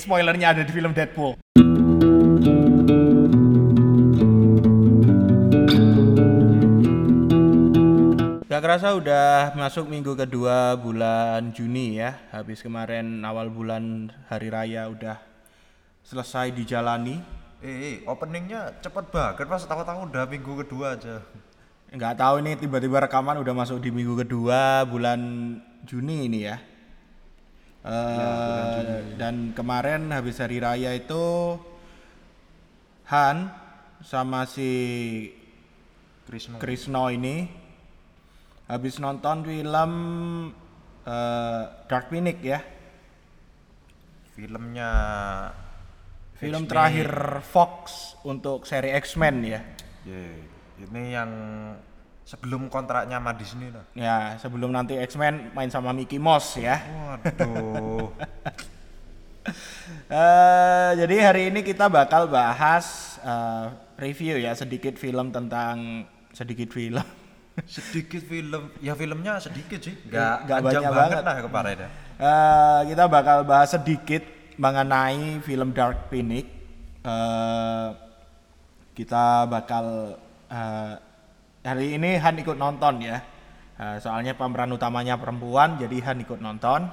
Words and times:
spoilernya 0.00 0.56
ada 0.56 0.62
di 0.64 0.72
film 0.72 0.96
Deadpool. 0.96 1.36
Gak 8.50 8.66
kerasa 8.66 8.92
udah 8.92 9.54
masuk 9.54 9.88
minggu 9.88 10.16
kedua 10.18 10.74
bulan 10.76 11.52
Juni 11.52 12.00
ya. 12.00 12.18
Habis 12.32 12.64
kemarin 12.64 13.22
awal 13.22 13.52
bulan 13.52 14.12
hari 14.26 14.48
raya 14.48 14.90
udah 14.90 15.20
selesai 16.04 16.52
dijalani. 16.52 17.20
Eh, 17.60 18.00
openingnya 18.08 18.72
cepet 18.80 19.12
banget 19.12 19.44
pas 19.44 19.60
tahu-tahu 19.60 20.08
udah 20.08 20.24
minggu 20.24 20.64
kedua 20.64 20.96
aja. 20.96 21.20
Nggak 21.92 22.16
tahu 22.20 22.34
ini 22.40 22.56
tiba-tiba 22.56 23.04
rekaman 23.04 23.38
udah 23.40 23.54
masuk 23.54 23.80
di 23.80 23.92
minggu 23.92 24.16
kedua 24.26 24.84
bulan 24.88 25.20
Juni 25.86 26.28
ini 26.28 26.44
ya. 26.44 26.60
Eh, 27.80 29.16
dan 29.16 29.56
kemarin 29.56 30.12
habis 30.12 30.36
hari 30.36 30.60
raya 30.60 30.92
itu 30.92 31.56
Han 33.08 33.48
sama 34.04 34.44
si 34.44 34.70
Krisno. 36.28 36.60
Krisno 36.60 37.08
ini 37.08 37.48
habis 38.68 39.00
nonton 39.00 39.48
film 39.48 39.92
eh, 41.08 41.62
Dark 41.88 42.12
Phoenix 42.12 42.38
ya. 42.44 42.60
Filmnya 44.36 44.92
Film 46.40 46.64
terakhir 46.64 47.44
Fox 47.44 48.16
untuk 48.24 48.64
seri 48.64 48.96
X-Men 48.96 49.36
ya. 49.44 49.60
Ye, 50.08 50.40
ini 50.80 51.12
yang 51.12 51.28
sebelum 52.30 52.70
kontraknya 52.70 53.18
sama 53.18 53.34
Disney 53.34 53.74
lah. 53.74 53.84
Ya, 53.98 54.38
sebelum 54.38 54.70
nanti 54.70 54.94
X-Men 54.94 55.50
main 55.50 55.66
sama 55.66 55.90
Mickey 55.90 56.22
Mouse 56.22 56.62
ya. 56.62 56.78
Waduh. 56.78 58.06
Eh, 60.10 60.90
jadi 61.00 61.16
hari 61.32 61.42
ini 61.48 61.64
kita 61.64 61.88
bakal 61.88 62.28
bahas 62.28 63.16
eh, 63.24 63.66
review 63.98 64.36
ya 64.36 64.52
sedikit 64.52 64.94
film 65.00 65.32
tentang 65.32 66.06
sedikit 66.30 66.70
film. 66.70 67.02
sedikit 67.66 68.22
film, 68.28 68.68
ya 68.84 68.94
filmnya 68.94 69.40
sedikit 69.40 69.80
sih. 69.80 69.96
Gak, 70.12 70.44
Nggak 70.44 70.58
panjang 70.60 70.82
banyak 70.84 70.92
banget, 70.92 71.10
banget. 71.10 71.22
lah 71.24 71.36
kemarin 71.40 71.76
ya. 71.82 71.88
Eh, 72.20 72.80
kita 72.92 73.04
bakal 73.08 73.38
bahas 73.48 73.70
sedikit 73.72 74.22
mengenai 74.60 75.40
film 75.40 75.72
Dark 75.72 76.12
Phoenix. 76.12 76.46
Eh, 77.00 77.88
kita 78.92 79.48
bakal 79.48 80.14
hari 81.64 81.96
ini 81.96 82.16
Han 82.16 82.40
ikut 82.40 82.56
nonton 82.56 83.04
ya. 83.04 83.20
Eh, 83.80 83.96
soalnya 84.00 84.36
pemeran 84.36 84.72
utamanya 84.72 85.16
perempuan, 85.16 85.80
jadi 85.80 85.96
Han 86.10 86.20
ikut 86.24 86.40
nonton. 86.40 86.88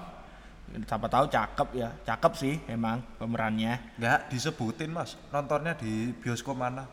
Siapa 0.67 1.07
tahu 1.07 1.31
cakep 1.31 1.67
ya, 1.79 1.89
cakep 2.03 2.33
sih 2.35 2.55
emang 2.67 2.99
pemerannya. 3.15 3.95
Gak 3.95 4.27
disebutin 4.27 4.91
mas, 4.91 5.15
nontonnya 5.31 5.79
di 5.79 6.11
bioskop 6.19 6.59
mana? 6.59 6.83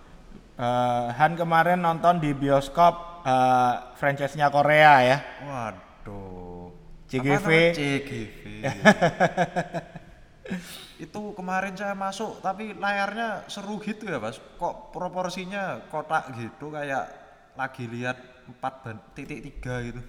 Eh, 0.55 1.09
Han 1.15 1.35
kemarin 1.35 1.83
nonton 1.83 2.23
di 2.23 2.31
bioskop 2.35 3.27
eh, 3.27 3.75
franchise-nya 3.99 4.51
Korea 4.51 4.93
ya. 5.03 5.19
Waduh. 5.43 6.71
CGV. 7.11 7.49
CGV. 7.75 8.43
itu 10.95 11.21
kemarin 11.35 11.75
saya 11.75 11.97
masuk 11.97 12.39
tapi 12.39 12.71
layarnya 12.77 13.49
seru 13.51 13.83
gitu 13.83 14.07
ya 14.07 14.23
mas 14.23 14.39
kok 14.39 14.95
proporsinya 14.95 15.83
kotak 15.91 16.31
gitu 16.39 16.71
kayak 16.71 17.24
lagi 17.55 17.87
lihat 17.87 18.19
4 18.51 18.83
ban 18.83 18.97
titik 19.15 19.41
tiga 19.41 19.81
gitu 19.81 20.01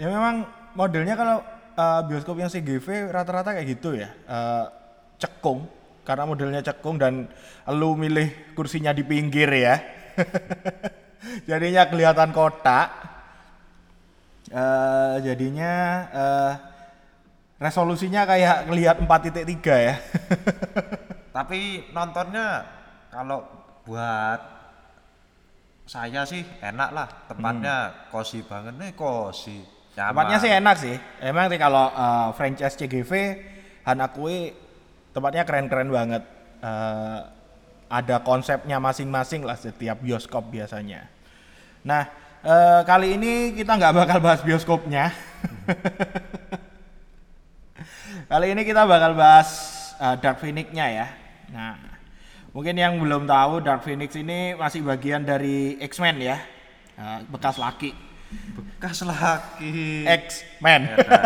Ya 0.00 0.08
memang 0.08 0.48
modelnya 0.72 1.12
kalau 1.16 1.44
eh, 1.76 2.00
bioskop 2.08 2.40
yang 2.40 2.48
CGV 2.48 3.12
rata-rata 3.12 3.52
kayak 3.52 3.68
gitu 3.76 3.92
ya. 3.92 4.08
Eh, 4.08 4.64
cekung 5.20 5.68
karena 6.08 6.24
modelnya 6.24 6.64
cekung 6.64 6.96
dan 6.96 7.28
lu 7.68 7.92
milih 7.92 8.56
kursinya 8.56 8.96
di 8.96 9.04
pinggir 9.04 9.52
ya. 9.52 9.76
jadinya 11.48 11.84
kelihatan 11.84 12.32
kotak. 12.32 12.88
Eh, 14.48 15.16
jadinya 15.20 15.72
eh, 16.08 16.52
resolusinya 17.60 18.24
kayak 18.24 18.72
ngelihat 18.72 18.96
4.3 19.04 19.44
ya. 19.76 19.94
tapi 21.36 21.92
nontonnya 21.92 22.64
kalau 23.12 23.44
buat 23.84 24.59
saya 25.90 26.22
sih 26.22 26.46
enak 26.62 26.90
lah 26.94 27.08
tempatnya 27.26 28.06
cozy 28.14 28.46
banget 28.46 28.78
nih 28.78 28.94
cozy 28.94 29.58
Nyaman. 29.98 30.10
Tempatnya 30.14 30.38
sih 30.38 30.50
enak 30.54 30.76
sih. 30.78 30.96
Emang 31.18 31.50
sih 31.50 31.58
kalau 31.58 31.90
eh, 31.90 32.28
franchise 32.38 32.78
CGV 32.78 33.12
Han 33.90 33.98
akui 33.98 34.54
tempatnya 35.10 35.42
keren-keren 35.42 35.90
banget. 35.90 36.22
Eh, 36.62 37.18
ada 37.90 38.16
konsepnya 38.22 38.78
masing-masing 38.78 39.42
lah 39.42 39.58
setiap 39.58 39.98
bioskop 39.98 40.46
biasanya. 40.46 41.10
Nah, 41.82 42.06
eh, 42.46 42.80
kali 42.86 43.18
ini 43.18 43.58
kita 43.58 43.74
nggak 43.74 43.94
bakal 43.98 44.18
bahas 44.22 44.46
bioskopnya. 44.46 45.10
kali 48.30 48.46
ini 48.54 48.62
kita 48.62 48.86
bakal 48.86 49.18
bahas 49.18 49.50
eh, 49.98 50.14
Dark 50.22 50.38
Phoenix-nya 50.38 50.86
ya. 50.86 51.06
Nah, 51.50 51.99
mungkin 52.50 52.74
yang 52.74 52.98
belum 52.98 53.26
tahu 53.30 53.62
Dark 53.62 53.86
Phoenix 53.86 54.14
ini 54.18 54.58
masih 54.58 54.82
bagian 54.82 55.22
dari 55.22 55.78
X-Men 55.78 56.18
ya. 56.18 56.38
Eh, 56.98 57.18
bekas 57.30 57.56
laki. 57.56 57.94
bekas 58.30 59.02
laki. 59.02 60.06
X-Men. 60.06 60.86
Ya 60.86 60.96
dah. 61.02 61.22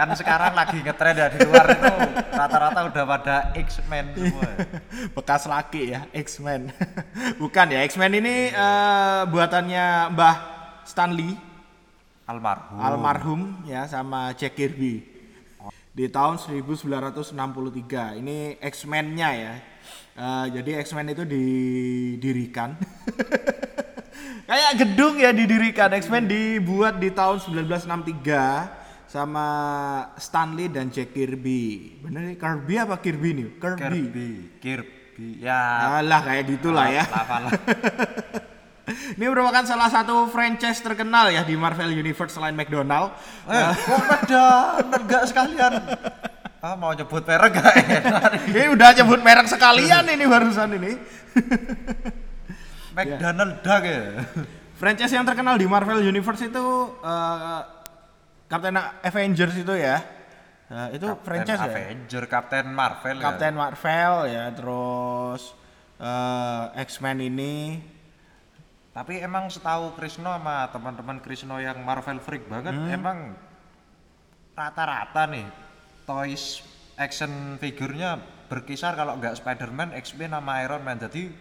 kan 0.00 0.08
sekarang 0.16 0.52
lagi 0.56 0.80
ngetren 0.80 1.12
ya 1.12 1.28
di 1.28 1.38
luar 1.44 1.66
itu 1.76 1.92
rata-rata 2.32 2.80
udah 2.88 3.04
pada 3.04 3.36
X-Men 3.52 4.16
semua. 4.16 4.48
Bekas 5.12 5.44
laki 5.44 5.92
ya 5.92 6.08
X-Men. 6.16 6.72
Bukan 7.42 7.66
ya 7.72 7.84
X-Men 7.84 8.12
ini 8.16 8.48
eh, 8.48 9.20
buatannya 9.28 10.12
Mbah 10.16 10.36
Stanley. 10.88 11.36
Almarhum. 12.24 12.78
Almarhum 12.80 13.40
ya 13.68 13.84
sama 13.90 14.32
Jack 14.32 14.56
Kirby. 14.56 15.04
Di 15.92 16.08
tahun 16.08 16.40
1963 16.40 17.36
ini 18.16 18.56
X-Men-nya 18.56 19.30
ya 19.36 19.54
Eh, 20.12 20.46
jadi 20.60 20.84
X-Men 20.84 21.16
itu 21.16 21.24
didirikan. 21.24 22.76
Kayak 24.48 24.72
gedung 24.84 25.16
ya 25.16 25.32
didirikan. 25.32 25.88
X-Men 25.96 26.28
dibuat 26.28 27.00
di 27.00 27.08
tahun 27.08 27.40
1963 27.40 29.08
sama 29.08 29.46
Stanley 30.20 30.68
dan 30.68 30.92
Jack 30.92 31.16
Kirby. 31.16 31.96
Bener 32.04 32.32
nih 32.32 32.36
Kirby 32.36 32.74
apa 32.76 33.00
Kirby 33.00 33.28
nih? 33.32 33.48
Kirby. 33.56 34.28
Kirby 34.60 35.28
ya. 35.40 36.00
Alah 36.00 36.20
kayak 36.24 36.44
gitulah 36.48 36.88
ya. 36.92 37.04
apalah 37.08 37.52
Ini 39.16 39.24
merupakan 39.30 39.62
salah 39.64 39.88
satu 39.88 40.26
franchise 40.28 40.82
terkenal 40.82 41.30
ya 41.32 41.46
di 41.46 41.56
Marvel 41.56 41.94
Universe 41.94 42.34
selain 42.34 42.52
McDonald. 42.52 43.14
eh 43.48 43.72
kok 43.72 44.04
ada 44.10 44.44
enggak 44.82 45.22
sekalian 45.30 45.72
ah 46.62 46.78
mau 46.78 46.94
nyebut 46.94 47.26
merek 47.26 47.58
gak 47.58 47.74
enak 47.74 48.22
Ini 48.46 48.70
udah 48.70 48.90
nyebut 48.94 49.20
merek 49.20 49.50
sekalian 49.50 50.06
ini 50.06 50.24
barusan 50.24 50.78
ini. 50.78 50.92
McDonald 52.96 53.64
Duck 53.64 53.82
ya 53.82 54.22
franchise 54.76 55.14
yang 55.14 55.22
terkenal 55.22 55.54
di 55.56 55.64
Marvel 55.64 56.02
Universe 56.02 56.42
itu 56.44 56.64
eh, 57.00 57.60
Captain 58.46 58.74
Avengers 59.00 59.54
itu 59.56 59.72
ya. 59.72 59.96
Eh, 60.68 60.98
itu 61.00 61.06
franchise 61.24 61.56
ya. 61.56 61.70
Avenger 61.70 62.24
Captain 62.26 62.66
Marvel 62.68 63.16
ya 63.16 63.24
Captain 63.24 63.54
Marvel 63.54 64.12
ya, 64.28 64.44
terus 64.52 65.42
eh, 65.96 66.82
X-Men 66.84 67.18
ini 67.22 67.54
Tapi 68.92 69.24
emang 69.24 69.48
setahu 69.48 69.96
Krisno 69.96 70.28
sama 70.28 70.68
teman-teman 70.68 71.16
Krisno 71.24 71.56
yang 71.56 71.80
Marvel 71.80 72.20
freak 72.20 72.44
banget, 72.44 72.76
Hmm. 72.76 72.92
emang 72.92 73.18
rata-rata 74.52 75.24
nih 75.32 75.48
toys 76.04 76.62
action 76.98 77.56
figurnya 77.58 78.20
berkisar 78.52 78.92
kalau 78.92 79.16
nggak 79.16 79.40
Spider-Man, 79.40 79.96
X-Men 79.96 80.36
sama 80.36 80.60
Iron 80.60 80.84
Man. 80.84 81.00
Jadi 81.00 81.32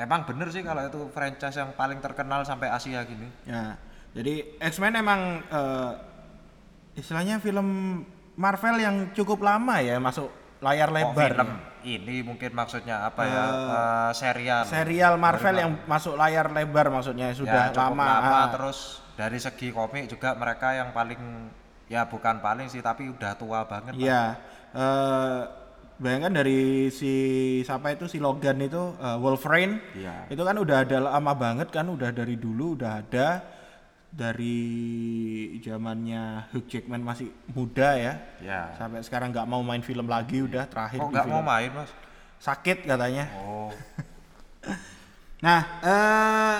emang 0.00 0.24
bener 0.24 0.48
sih 0.48 0.64
kalau 0.64 0.80
itu 0.88 1.00
franchise 1.12 1.60
yang 1.60 1.76
paling 1.76 2.00
terkenal 2.00 2.40
sampai 2.42 2.72
Asia 2.72 3.04
gini. 3.04 3.28
Ya, 3.44 3.76
jadi 4.16 4.56
X-Men 4.64 4.96
emang 4.96 5.44
eh, 5.44 5.90
istilahnya 6.96 7.38
film 7.42 8.00
Marvel 8.34 8.76
yang 8.80 8.96
cukup 9.14 9.44
lama 9.44 9.78
ya 9.78 10.00
masuk 10.00 10.32
layar 10.64 10.88
lebar. 10.88 11.30
film 11.36 11.50
ya. 11.84 12.00
ini 12.00 12.24
mungkin 12.24 12.50
maksudnya 12.56 13.04
apa 13.04 13.22
ya? 13.28 13.44
eh, 13.44 14.10
serial. 14.16 14.62
Serial 14.64 15.14
Marvel 15.20 15.56
yang 15.60 15.70
masuk 15.84 16.16
layar 16.16 16.48
lebar 16.48 16.88
maksudnya 16.88 17.30
sudah 17.36 17.70
ya, 17.70 17.76
lama. 17.76 18.04
lama 18.08 18.32
Ah. 18.32 18.48
terus 18.48 19.04
dari 19.14 19.38
segi 19.38 19.70
komik 19.70 20.08
juga 20.10 20.34
mereka 20.34 20.74
yang 20.74 20.90
paling 20.90 21.20
ya 21.86 22.08
bukan 22.08 22.40
paling 22.40 22.66
sih 22.66 22.80
tapi 22.80 23.08
udah 23.08 23.32
tua 23.36 23.64
banget. 23.68 23.92
Iya. 23.96 24.22
eh, 24.72 25.40
bayangkan 25.94 26.42
dari 26.42 26.90
si 26.90 27.12
siapa 27.62 27.94
itu 27.94 28.08
si 28.08 28.18
Logan 28.18 28.58
itu 28.58 28.96
eh, 28.96 29.18
Wolverine. 29.20 29.78
Iya. 29.94 30.26
Itu 30.28 30.42
kan 30.42 30.56
udah 30.56 30.82
ada 30.82 30.98
lama 31.12 31.32
banget 31.34 31.68
kan, 31.70 31.86
udah 31.86 32.10
dari 32.10 32.34
dulu 32.36 32.74
udah 32.74 33.00
ada. 33.00 33.28
dari 34.14 34.62
zamannya 35.58 36.46
Hugh 36.54 36.70
Jackman 36.70 37.02
masih 37.02 37.34
muda 37.50 37.98
ya. 37.98 38.14
Ya. 38.38 38.70
Sampai 38.78 39.02
sekarang 39.02 39.34
nggak 39.34 39.42
mau 39.42 39.58
main 39.58 39.82
film 39.82 40.06
lagi 40.06 40.38
udah 40.38 40.70
terakhir 40.70 41.02
Kok 41.02 41.10
nggak 41.10 41.26
mau 41.26 41.42
main 41.42 41.74
mas? 41.74 41.90
sakit 42.38 42.86
katanya. 42.86 43.26
Oh. 43.42 43.74
Nah, 45.42 45.60
eh 45.84 46.58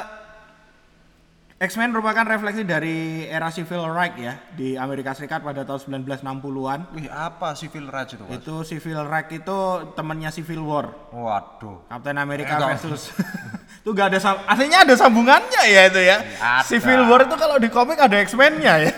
X-Men 1.64 1.96
merupakan 1.96 2.28
refleksi 2.28 2.60
dari 2.62 3.24
era 3.24 3.48
civil 3.48 3.88
right 3.88 4.12
ya 4.20 4.36
di 4.52 4.76
Amerika 4.76 5.16
Serikat 5.16 5.40
pada 5.40 5.64
tahun 5.64 6.04
1960-an. 6.04 6.92
Wih 6.92 7.08
apa 7.08 7.56
civil 7.56 7.88
rights 7.88 8.12
itu 8.12 8.24
mas? 8.28 8.36
Itu 8.36 8.54
civil 8.68 9.00
right 9.08 9.28
itu 9.32 9.58
temannya 9.96 10.28
Civil 10.28 10.60
War. 10.60 10.92
Waduh. 11.08 11.88
Captain 11.88 12.20
America 12.20 12.54
Eh, 12.54 12.60
versus 12.68 13.08
itu 13.80 13.90
gak 13.92 14.12
ada 14.12 14.20
aslinya 14.44 14.84
ada 14.84 14.94
sambungannya 14.94 15.62
ya 15.64 15.82
itu 15.88 16.00
ya. 16.04 16.16
Ada. 16.20 16.68
Civil 16.68 17.00
War 17.08 17.24
itu 17.24 17.36
kalau 17.40 17.56
di 17.56 17.68
komik 17.72 17.96
ada 17.96 18.16
X-Men-nya 18.20 18.74
ya. 18.84 18.92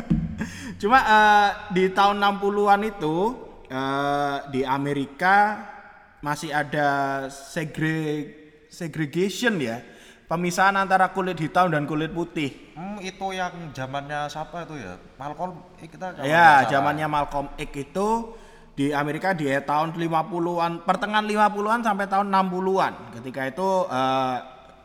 Cuma 0.82 0.98
eh, 0.98 1.48
di 1.70 1.84
tahun 1.94 2.18
60-an 2.18 2.80
itu 2.82 3.16
eh, 3.70 4.36
di 4.50 4.66
Amerika 4.66 5.62
masih 6.18 6.50
ada 6.50 6.88
segre 7.30 8.26
segregation 8.66 9.62
ya. 9.62 9.78
Pemisahan 10.24 10.72
antara 10.80 11.12
kulit 11.12 11.36
hitam 11.36 11.68
dan 11.68 11.84
kulit 11.84 12.08
putih. 12.08 12.72
Hmm, 12.72 12.96
itu 13.04 13.26
yang 13.36 13.52
zamannya 13.76 14.24
siapa 14.32 14.64
itu 14.64 14.80
ya? 14.80 14.96
Malcolm 15.20 15.60
X 15.76 15.88
kita 15.92 16.16
Ya, 16.24 16.64
zamannya 16.64 17.04
Malcolm 17.04 17.52
X 17.60 17.70
itu 17.76 18.08
di 18.72 18.90
Amerika 18.90 19.36
di 19.36 19.46
tahun 19.52 19.92
50-an, 19.92 20.82
pertengahan 20.88 21.28
50-an 21.28 21.80
sampai 21.84 22.06
tahun 22.08 22.32
60-an. 22.32 22.92
Ketika 23.20 23.40
itu 23.52 23.68
eh, 23.92 24.36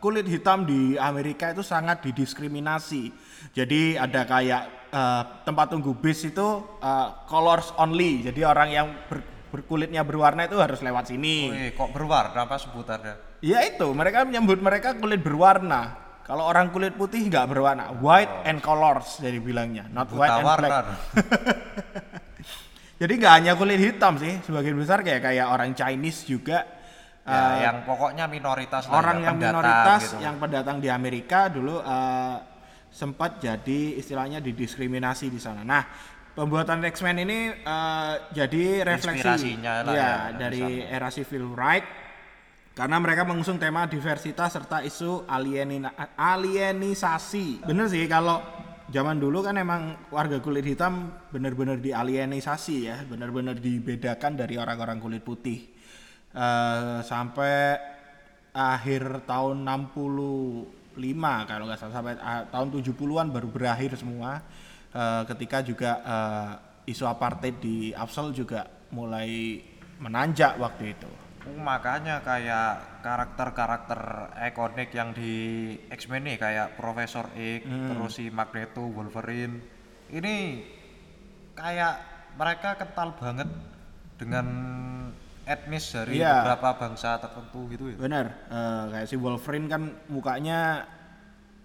kulit 0.04 0.28
hitam 0.28 0.68
di 0.68 1.00
Amerika 1.00 1.56
itu 1.56 1.64
sangat 1.64 2.04
didiskriminasi. 2.04 3.16
Jadi 3.56 3.96
ada 3.96 4.28
kayak 4.28 4.92
eh, 4.92 5.24
tempat 5.48 5.72
tunggu 5.72 5.96
bis 5.96 6.20
itu 6.28 6.48
eh, 6.84 7.08
colors 7.32 7.72
only. 7.80 8.28
Jadi 8.28 8.44
orang 8.44 8.70
yang 8.76 8.88
ber- 9.08 9.24
berkulitnya 9.56 10.04
berwarna 10.04 10.52
itu 10.52 10.60
harus 10.60 10.84
lewat 10.84 11.10
sini. 11.16 11.48
Wih, 11.48 11.72
kok 11.74 11.96
berwarna 11.96 12.44
apa 12.44 12.60
sebutannya? 12.60 13.29
Ya 13.40 13.64
itu, 13.64 13.88
mereka 13.96 14.28
menyebut 14.28 14.60
mereka 14.60 14.92
kulit 15.00 15.24
berwarna. 15.24 15.96
Kalau 16.28 16.46
orang 16.46 16.70
kulit 16.70 16.94
putih 16.94 17.26
nggak 17.26 17.50
berwarna, 17.50 17.90
white 18.04 18.46
and 18.46 18.62
colors 18.62 19.18
jadi 19.18 19.42
bilangnya, 19.42 19.90
not 19.90 20.14
white 20.14 20.30
Buta 20.30 20.38
and 20.38 20.46
warna. 20.46 20.68
black. 20.70 20.86
Jadi 23.00 23.14
nggak 23.16 23.34
hanya 23.34 23.54
kulit 23.56 23.80
hitam 23.80 24.20
sih, 24.20 24.44
sebagian 24.44 24.76
besar 24.76 25.00
kayak 25.00 25.24
kayak 25.24 25.48
orang 25.48 25.72
Chinese 25.72 26.28
juga. 26.28 26.68
ya, 27.24 27.32
eh, 27.32 27.56
yang 27.64 27.88
pokoknya 27.88 28.28
minoritas 28.28 28.92
orang 28.92 29.24
ya, 29.24 29.32
yang 29.32 29.36
pendatang 29.40 29.56
minoritas 29.56 30.02
gitu. 30.04 30.16
yang 30.20 30.36
pendatang 30.36 30.78
di 30.84 30.90
Amerika 30.92 31.48
dulu 31.48 31.80
eh, 31.80 32.36
sempat 32.92 33.40
jadi 33.40 33.96
istilahnya 33.96 34.44
didiskriminasi 34.44 35.32
di 35.32 35.40
sana. 35.40 35.64
Nah, 35.64 35.88
pembuatan 36.36 36.84
X-Men 36.84 37.24
ini 37.24 37.56
eh, 37.56 38.14
jadi 38.36 38.84
refleksi 38.84 39.64
ya, 39.64 39.88
ya, 39.88 40.36
dari 40.36 40.84
era 40.84 41.08
civil 41.08 41.56
right 41.56 42.09
karena 42.74 42.98
mereka 43.02 43.28
mengusung 43.28 43.58
tema 43.58 43.86
diversitas 43.86 44.56
serta 44.56 44.82
isu 44.86 45.28
alienina- 45.28 45.94
alienisasi. 46.16 47.66
Bener 47.66 47.88
sih 47.92 48.06
kalau 48.08 48.40
zaman 48.90 49.20
dulu 49.22 49.46
kan 49.46 49.56
emang 49.60 49.98
warga 50.10 50.40
kulit 50.40 50.66
hitam 50.66 51.12
benar-benar 51.30 51.78
dialienisasi 51.78 52.76
ya, 52.88 52.98
benar-benar 53.06 53.58
dibedakan 53.60 54.40
dari 54.40 54.56
orang-orang 54.56 54.98
kulit 54.98 55.22
putih. 55.22 55.70
Eh, 56.30 57.00
sampai 57.04 57.78
akhir 58.54 59.26
tahun 59.30 59.62
65 59.62 61.46
kalau 61.46 61.64
nggak 61.70 61.80
salah 61.80 61.96
sampai 61.96 62.14
ah, 62.22 62.46
tahun 62.50 62.70
70-an 62.82 63.28
baru 63.30 63.48
berakhir 63.50 63.94
semua 63.98 64.42
Eh, 64.90 65.24
ketika 65.30 65.62
juga 65.62 65.92
eh, 66.02 66.52
isu 66.90 67.06
apartheid 67.06 67.62
di 67.62 67.94
Afsel 67.94 68.34
juga 68.34 68.66
mulai 68.90 69.62
menanjak 70.02 70.58
waktu 70.58 70.98
itu. 70.98 71.12
Makanya 71.40 72.20
kayak 72.20 73.00
karakter-karakter 73.00 74.00
ikonik 74.52 74.92
yang 74.92 75.16
di 75.16 75.32
X-Men 75.88 76.28
nih 76.28 76.38
kayak 76.38 76.76
Profesor 76.76 77.32
X, 77.32 77.64
Hmm. 77.64 77.90
terus 77.90 78.12
si 78.16 78.28
Magneto, 78.28 78.84
Wolverine. 78.84 79.64
Ini 80.10 80.36
kayak 81.56 81.96
mereka 82.36 82.76
kental 82.76 83.16
banget 83.16 83.48
dengan 84.20 84.46
etnis 85.44 85.90
dari 85.90 86.20
Iya. 86.20 86.44
beberapa 86.44 86.70
bangsa 86.78 87.18
tertentu 87.18 87.72
gitu 87.72 87.84
ya. 87.90 87.98
Bener, 87.98 88.26
eh, 88.52 88.84
kayak 88.92 89.08
si 89.08 89.16
Wolverine 89.16 89.66
kan 89.66 89.82
mukanya 90.08 90.86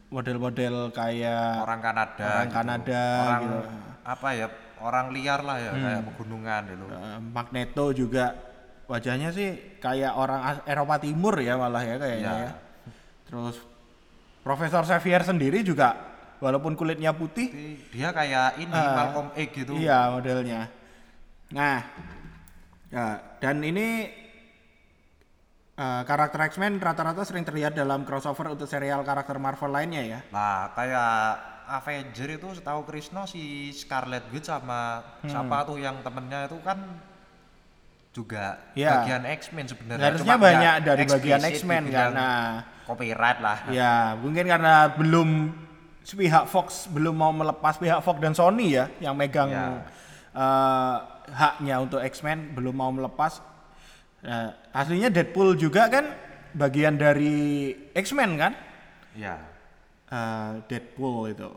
model-model 0.08 0.94
kayak 0.94 1.60
Orang 1.60 1.82
Kanada. 1.82 2.24
Orang 2.24 2.46
gitu. 2.46 2.54
Kanada 2.54 3.02
Orang 3.20 3.42
gitu. 3.42 3.58
apa 4.06 4.28
ya? 4.32 4.46
Orang 4.78 5.06
liar 5.10 5.40
lah 5.40 5.56
ya, 5.58 5.70
kayak 5.72 6.00
Hmm. 6.00 6.08
pegunungan 6.12 6.62
gitu. 6.68 6.84
eh, 6.86 7.18
Magneto 7.20 7.84
juga 7.90 8.24
wajahnya 8.86 9.30
sih 9.30 9.78
kayak 9.78 10.12
orang 10.12 10.40
Eropa 10.64 10.96
Timur 10.98 11.34
ya 11.38 11.54
malah 11.54 11.80
ya 11.80 11.96
kayaknya 11.96 12.30
Iya. 12.30 12.44
ya. 12.44 12.52
Terus 13.24 13.56
Profesor 14.40 14.82
Xavier 14.82 15.22
sendiri 15.22 15.60
juga 15.60 15.96
walaupun 16.36 16.74
kulitnya 16.74 17.10
putih, 17.10 17.48
Dia 17.88 18.10
kayak 18.10 18.58
ini 18.58 18.68
Eh, 18.70 18.92
Malcolm 18.92 19.28
X 19.32 19.48
gitu. 19.54 19.72
iya 19.74 20.10
modelnya. 20.10 20.68
Nah, 21.48 21.80
ya, 22.88 23.06
dan 23.38 23.60
ini 23.60 24.12
eh, 25.74 26.02
karakter 26.04 26.44
X-Men 26.46 26.76
rata-rata 26.76 27.24
sering 27.24 27.42
terlihat 27.42 27.72
dalam 27.72 28.04
crossover 28.04 28.52
untuk 28.52 28.66
serial 28.66 29.00
karakter 29.02 29.36
Marvel 29.36 29.72
lainnya 29.72 30.02
ya. 30.04 30.20
Nah, 30.28 30.70
kayak 30.72 31.16
Avenger 31.64 32.28
itu 32.30 32.48
setahu 32.52 32.84
Krisno 32.84 33.24
si 33.24 33.72
Scarlet 33.72 34.28
Witch 34.28 34.46
sama 34.46 35.00
Hmm. 35.18 35.32
siapa 35.32 35.64
tuh 35.64 35.80
yang 35.80 35.98
temennya 35.98 36.44
itu 36.44 36.60
kan 36.60 36.76
juga 38.14 38.62
Ya. 38.78 39.02
bagian 39.02 39.26
X-Men 39.26 39.66
sebenarnya. 39.66 40.04
Harusnya 40.06 40.22
Cuma 40.24 40.36
banyak 40.38 40.72
ya 40.72 40.84
dari 40.86 41.02
bagian 41.04 41.42
X-Men 41.42 41.82
Nah, 41.90 42.62
copyright 42.86 43.40
lah. 43.42 43.58
ya 43.68 44.14
mungkin 44.14 44.46
karena 44.46 44.94
belum 44.94 45.50
pihak 46.04 46.46
Fox 46.46 46.86
belum 46.86 47.10
mau 47.12 47.34
melepas 47.34 47.74
pihak 47.74 47.98
Fox 48.00 48.22
dan 48.22 48.32
Sony 48.32 48.78
ya 48.78 48.86
yang 49.02 49.18
megang 49.18 49.50
Ya. 49.50 49.82
eh, 50.30 50.96
haknya 51.34 51.80
untuk 51.80 51.98
X-Men 51.98 52.54
belum 52.54 52.72
mau 52.72 52.90
melepas. 52.90 53.42
Nah, 54.22 54.54
aslinya 54.70 55.10
Deadpool 55.10 55.56
juga 55.56 55.88
kan 55.88 56.06
bagian 56.54 56.94
dari 56.94 57.72
X-Men 57.92 58.38
kan? 58.38 58.52
Iya. 59.12 59.36
Eh, 60.06 60.50
Deadpool 60.66 61.34
itu. 61.34 61.50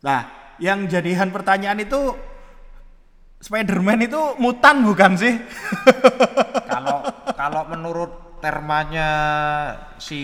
Nah, 0.00 0.20
yang 0.56 0.86
jadian 0.86 1.28
pertanyaan 1.28 1.78
itu 1.78 2.14
Spider-Man 3.42 4.06
itu 4.06 4.20
mutan 4.38 4.86
bukan 4.86 5.18
sih? 5.18 5.34
Kalau 6.72 7.02
kalau 7.34 7.62
menurut 7.68 8.38
termanya 8.38 9.10
si 9.98 10.22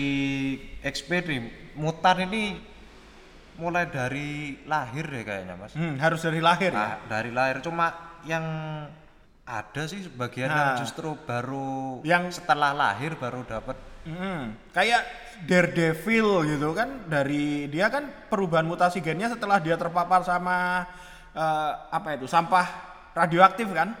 XP 0.81 1.09
nih, 1.21 1.41
mutan 1.75 2.25
ini 2.25 2.57
mulai 3.55 3.85
dari 3.85 4.55
lahir 4.65 5.03
deh 5.05 5.21
kayaknya, 5.21 5.55
Mas. 5.55 5.75
Hmm, 5.75 5.99
harus 5.99 6.23
dari 6.23 6.39
lahir 6.39 6.71
ya. 6.71 6.79
Nah, 6.79 6.95
dari 7.05 7.29
lahir 7.29 7.59
cuma 7.59 7.91
yang 8.23 8.43
ada 9.43 9.83
sih 9.85 9.99
sebagian 10.01 10.47
yang 10.47 10.69
Nah. 10.73 10.79
justru 10.79 11.13
baru 11.19 11.99
Yang- 12.01 12.39
setelah 12.39 12.71
lahir 12.71 13.13
baru 13.15 13.43
dapat 13.43 13.75
Hmm, 13.99 14.55
kayak 14.71 15.03
Daredevil 15.43 16.47
gitu 16.47 16.71
kan 16.71 17.03
dari 17.05 17.67
dia 17.67 17.91
kan 17.91 18.07
perubahan 18.25 18.63
mutasi 18.63 19.03
gennya 19.03 19.27
setelah 19.27 19.59
dia 19.59 19.75
terpapar 19.75 20.23
sama 20.23 20.87
eh, 21.29 21.71
apa 21.91 22.15
itu 22.15 22.25
sampah 22.25 22.88
radioaktif 23.13 23.67
kan? 23.71 23.95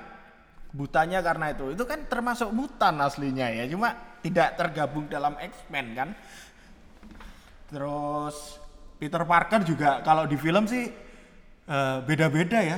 Butanya 0.69 1.19
karena 1.25 1.51
itu. 1.53 1.73
Itu 1.73 1.83
kan 1.89 2.05
termasuk 2.05 2.53
mutan 2.53 3.01
aslinya 3.01 3.49
ya. 3.49 3.65
Cuma 3.69 3.93
tidak 4.21 4.59
tergabung 4.59 5.09
dalam 5.09 5.35
X-Men 5.39 5.85
kan? 5.97 6.09
Terus 7.69 8.57
Peter 8.99 9.23
Parker 9.23 9.61
juga 9.63 10.03
kalau 10.03 10.27
di 10.27 10.35
film 10.35 10.65
sih 10.67 10.89
eh, 11.69 11.97
beda-beda 12.03 12.59
ya. 12.59 12.77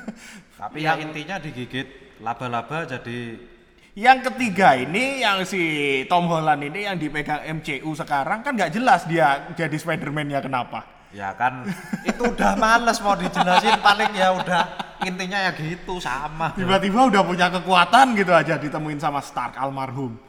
Tapi 0.60 0.84
ya 0.84 1.00
intinya 1.00 1.40
digigit 1.40 2.20
laba-laba 2.20 2.84
jadi 2.84 3.48
Yang 3.90 4.30
ketiga 4.30 4.78
ini 4.78 5.18
yang 5.26 5.42
si 5.42 5.60
Tom 6.06 6.30
Holland 6.30 6.62
ini 6.62 6.86
yang 6.86 6.94
dipegang 6.94 7.42
MCU 7.58 7.90
sekarang 7.98 8.46
kan 8.46 8.54
nggak 8.54 8.70
jelas 8.70 9.02
dia 9.10 9.50
jadi 9.58 9.74
Spider-Man-nya 9.74 10.38
kenapa. 10.38 10.99
Ya 11.10 11.34
kan 11.34 11.66
itu 12.06 12.22
udah 12.22 12.54
males 12.54 13.02
mau 13.02 13.18
dijelasin 13.18 13.82
paling 13.82 14.10
ya 14.14 14.30
udah 14.34 14.90
intinya 15.06 15.38
ya 15.48 15.50
gitu 15.56 15.98
sama 15.98 16.52
Tiba-tiba 16.52 17.08
udah 17.08 17.22
punya 17.24 17.48
kekuatan 17.48 18.12
gitu 18.16 18.32
aja 18.36 18.60
ditemuin 18.60 19.00
sama 19.00 19.24
Stark 19.24 19.56
almarhum. 19.56 20.16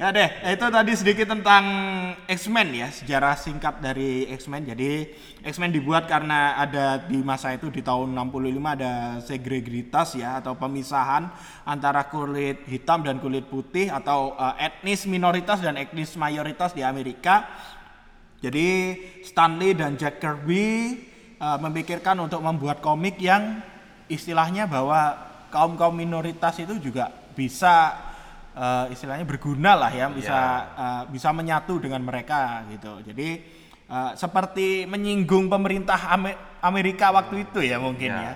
ya 0.00 0.12
deh, 0.12 0.28
itu 0.44 0.66
tadi 0.68 0.92
sedikit 0.92 1.32
tentang 1.32 1.64
X-Men 2.28 2.68
ya, 2.76 2.88
sejarah 2.92 3.36
singkat 3.36 3.80
dari 3.80 4.28
X-Men. 4.36 4.72
Jadi 4.72 5.08
X-Men 5.44 5.72
dibuat 5.72 6.08
karena 6.08 6.60
ada 6.60 7.00
di 7.00 7.20
masa 7.20 7.56
itu 7.56 7.72
di 7.72 7.80
tahun 7.80 8.12
65 8.12 8.76
ada 8.76 8.92
segregitas 9.24 10.16
ya 10.16 10.40
atau 10.40 10.56
pemisahan 10.56 11.28
antara 11.64 12.08
kulit 12.08 12.64
hitam 12.68 13.04
dan 13.04 13.20
kulit 13.20 13.48
putih 13.48 13.88
atau 13.88 14.36
eh, 14.36 14.68
etnis 14.68 15.08
minoritas 15.08 15.64
dan 15.64 15.80
etnis 15.80 16.16
mayoritas 16.16 16.76
di 16.76 16.84
Amerika. 16.84 17.48
Jadi 18.38 18.94
Stanley 19.26 19.74
dan 19.74 19.98
Jack 19.98 20.22
Kirby 20.22 20.94
uh, 21.42 21.58
memikirkan 21.58 22.14
untuk 22.22 22.38
membuat 22.38 22.78
komik 22.78 23.18
yang 23.18 23.58
istilahnya 24.06 24.70
bahwa 24.70 25.18
kaum 25.50 25.74
kaum 25.74 25.94
minoritas 25.96 26.54
itu 26.62 26.78
juga 26.78 27.10
bisa 27.34 27.98
uh, 28.54 28.86
istilahnya 28.94 29.26
berguna 29.26 29.74
lah 29.74 29.90
ya, 29.90 30.06
bisa 30.06 30.38
uh, 30.78 31.02
bisa 31.10 31.34
menyatu 31.34 31.82
dengan 31.82 31.98
mereka 32.06 32.62
gitu. 32.70 33.02
Jadi 33.10 33.42
uh, 33.90 34.14
seperti 34.14 34.86
menyinggung 34.86 35.50
pemerintah 35.50 35.98
Ame- 36.14 36.38
Amerika 36.62 37.10
waktu 37.10 37.42
itu 37.42 37.58
ya 37.66 37.82
mungkin 37.82 38.10
Ya. 38.14 38.22
ya. 38.22 38.34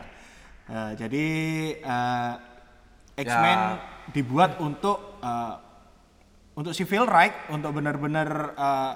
Uh, 0.62 0.92
jadi 0.98 1.26
uh, 1.82 2.32
X-Men 3.18 3.60
Ya. 3.60 3.78
dibuat 4.10 4.58
untuk 4.58 5.20
uh, 5.22 5.62
untuk 6.58 6.74
civil 6.76 7.06
right, 7.06 7.48
untuk 7.48 7.70
benar-benar 7.72 8.28
uh, 8.58 8.92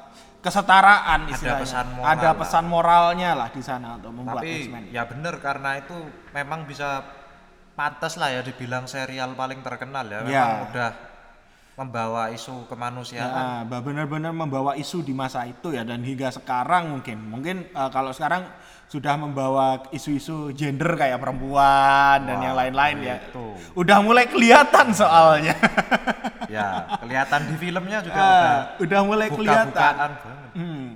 kesetaraan 0.46 1.20
Ada 1.20 1.32
istilahnya. 1.32 1.60
pesan 1.60 1.86
moral 1.90 2.06
Ada 2.08 2.22
lah. 2.22 2.34
pesan 2.36 2.64
moralnya 2.64 3.30
lah 3.34 3.48
di 3.50 3.60
sana 3.60 3.88
untuk 3.94 4.12
membuat 4.12 4.40
Tapi 4.40 4.50
X-Men. 4.62 4.82
ya 4.88 5.02
bener 5.04 5.34
karena 5.38 5.70
itu 5.76 5.96
memang 6.30 6.62
bisa 6.62 7.02
pantas 7.72 8.14
lah 8.14 8.30
ya 8.30 8.40
dibilang 8.40 8.86
serial 8.86 9.34
paling 9.34 9.60
terkenal 9.60 10.06
ya. 10.06 10.18
Memang 10.20 10.30
Ya. 10.30 10.46
udah 10.64 10.90
membawa 11.76 12.32
isu 12.32 12.64
kemanusiaan. 12.72 13.68
Ya, 13.68 13.80
benar-benar 13.80 14.32
membawa 14.32 14.72
isu 14.80 15.04
di 15.04 15.12
masa 15.12 15.44
itu 15.44 15.76
ya 15.76 15.84
dan 15.84 16.00
hingga 16.00 16.32
sekarang 16.32 16.88
mungkin 16.88 17.20
mungkin 17.28 17.56
uh, 17.76 17.92
kalau 17.92 18.16
sekarang 18.16 18.48
sudah 18.88 19.18
membawa 19.20 19.84
isu-isu 19.92 20.56
gender 20.56 20.96
kayak 20.96 21.20
perempuan 21.20 22.22
dan 22.24 22.38
Wah, 22.40 22.44
yang 22.48 22.54
lain-lain 22.56 22.96
ya. 23.04 23.16
itu. 23.18 23.46
Udah 23.76 23.98
mulai 24.00 24.24
kelihatan 24.24 24.94
soalnya. 24.94 25.52
ya, 26.56 26.96
kelihatan 27.02 27.40
di 27.50 27.54
filmnya 27.60 27.98
juga 28.00 28.16
Ah, 28.16 28.30
udah 28.30 28.50
udah 28.80 29.00
mulai 29.04 29.28
kelihatan. 29.28 29.68
buka-bukaan 29.74 30.12
banget. 30.22 30.50
Hmm. 30.56 30.88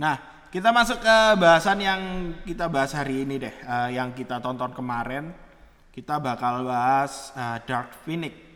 Nah, 0.00 0.14
kita 0.50 0.68
masuk 0.74 0.98
ke 0.98 1.16
bahasan 1.38 1.78
yang 1.78 2.00
kita 2.42 2.66
bahas 2.66 2.90
hari 2.96 3.22
ini 3.22 3.38
deh, 3.38 3.54
eh, 3.54 3.88
yang 3.94 4.10
kita 4.16 4.40
tonton 4.42 4.72
kemarin. 4.74 5.30
Kita 5.92 6.16
bakal 6.16 6.64
bahas 6.66 7.30
eh, 7.36 7.58
Dark 7.68 7.92
Phoenix. 8.02 8.51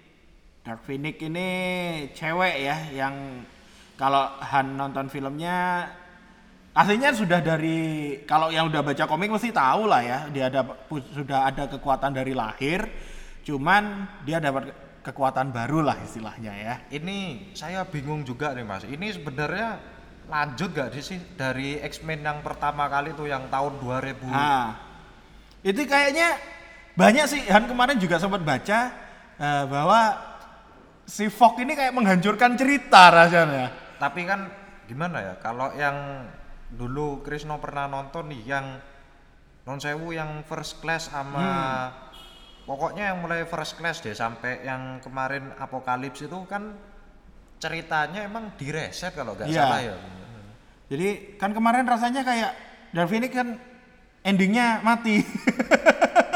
Dark 0.66 0.82
Phoenix 0.82 1.22
ini 1.22 1.48
cewek 2.10 2.54
ya, 2.58 2.90
yang 2.90 3.46
kalau 3.94 4.34
Han 4.42 4.74
nonton 4.74 5.06
filmnya 5.06 5.86
aslinya 6.74 7.14
sudah 7.14 7.38
dari 7.38 8.18
kalau 8.26 8.50
yang 8.50 8.66
udah 8.66 8.82
baca 8.82 9.06
komik 9.06 9.30
mesti 9.30 9.54
tahu 9.54 9.86
lah 9.86 10.02
ya, 10.02 10.18
dia 10.26 10.50
ada 10.50 10.66
sudah 10.90 11.46
ada 11.46 11.70
kekuatan 11.70 12.10
dari 12.18 12.34
lahir, 12.34 12.82
cuman 13.46 14.10
dia 14.26 14.42
dapat 14.42 14.74
kekuatan 15.06 15.54
baru 15.54 15.86
lah 15.86 16.02
istilahnya 16.02 16.50
ya. 16.58 16.74
Ini 16.90 17.54
saya 17.54 17.86
bingung 17.86 18.26
juga 18.26 18.50
nih 18.50 18.66
Mas. 18.66 18.82
Ini 18.90 19.22
sebenarnya 19.22 19.78
lanjut 20.26 20.74
gak 20.74 20.98
sih 20.98 21.22
dari 21.38 21.78
X-Men 21.78 22.26
yang 22.26 22.42
pertama 22.42 22.90
kali 22.90 23.14
tuh 23.14 23.30
yang 23.30 23.46
tahun 23.46 23.78
2000. 23.78 24.18
Nah, 24.26 24.74
itu 25.62 25.78
kayaknya 25.86 26.34
banyak 26.98 27.24
sih 27.30 27.46
Han 27.54 27.70
kemarin 27.70 28.02
juga 28.02 28.18
sempat 28.18 28.42
baca 28.42 28.90
eh, 29.38 29.64
bahwa 29.70 30.34
si 31.06 31.26
Fogg 31.26 31.56
ini 31.58 31.72
kayak 31.72 31.94
menghancurkan 31.94 32.54
cerita 32.54 33.08
rasanya. 33.08 33.70
Tapi 33.96 34.20
kan 34.22 34.50
gimana 34.84 35.22
ya? 35.22 35.34
Kalau 35.38 35.72
yang 35.72 36.26
dulu 36.68 37.22
Krisno 37.22 37.56
pernah 37.56 37.86
nonton 37.86 38.26
nih 38.26 38.42
yang 38.44 38.66
non 39.62 39.78
sewu 39.78 40.10
yang 40.10 40.42
first 40.42 40.78
class 40.78 41.08
sama 41.08 41.38
Hmm. 41.38 41.90
pokoknya 42.66 43.10
yang 43.10 43.18
mulai 43.20 43.42
first 43.42 43.74
class 43.74 43.98
deh 43.98 44.10
sampai 44.12 44.60
yang 44.60 44.98
kemarin 44.98 45.54
Apokalips 45.56 46.20
itu 46.20 46.38
kan 46.44 46.74
ceritanya 47.56 48.22
emang 48.22 48.50
direset 48.54 49.10
kalau 49.10 49.32
nggak 49.32 49.46
Iya. 49.46 49.62
salah 49.62 49.80
ya. 49.80 49.94
Jadi 50.86 51.08
kan 51.34 51.50
kemarin 51.50 51.82
rasanya 51.82 52.22
kayak 52.22 52.50
Dark 52.90 53.06
Phoenix 53.08 53.30
kan 53.30 53.58
endingnya 54.22 54.82
mati. 54.82 55.22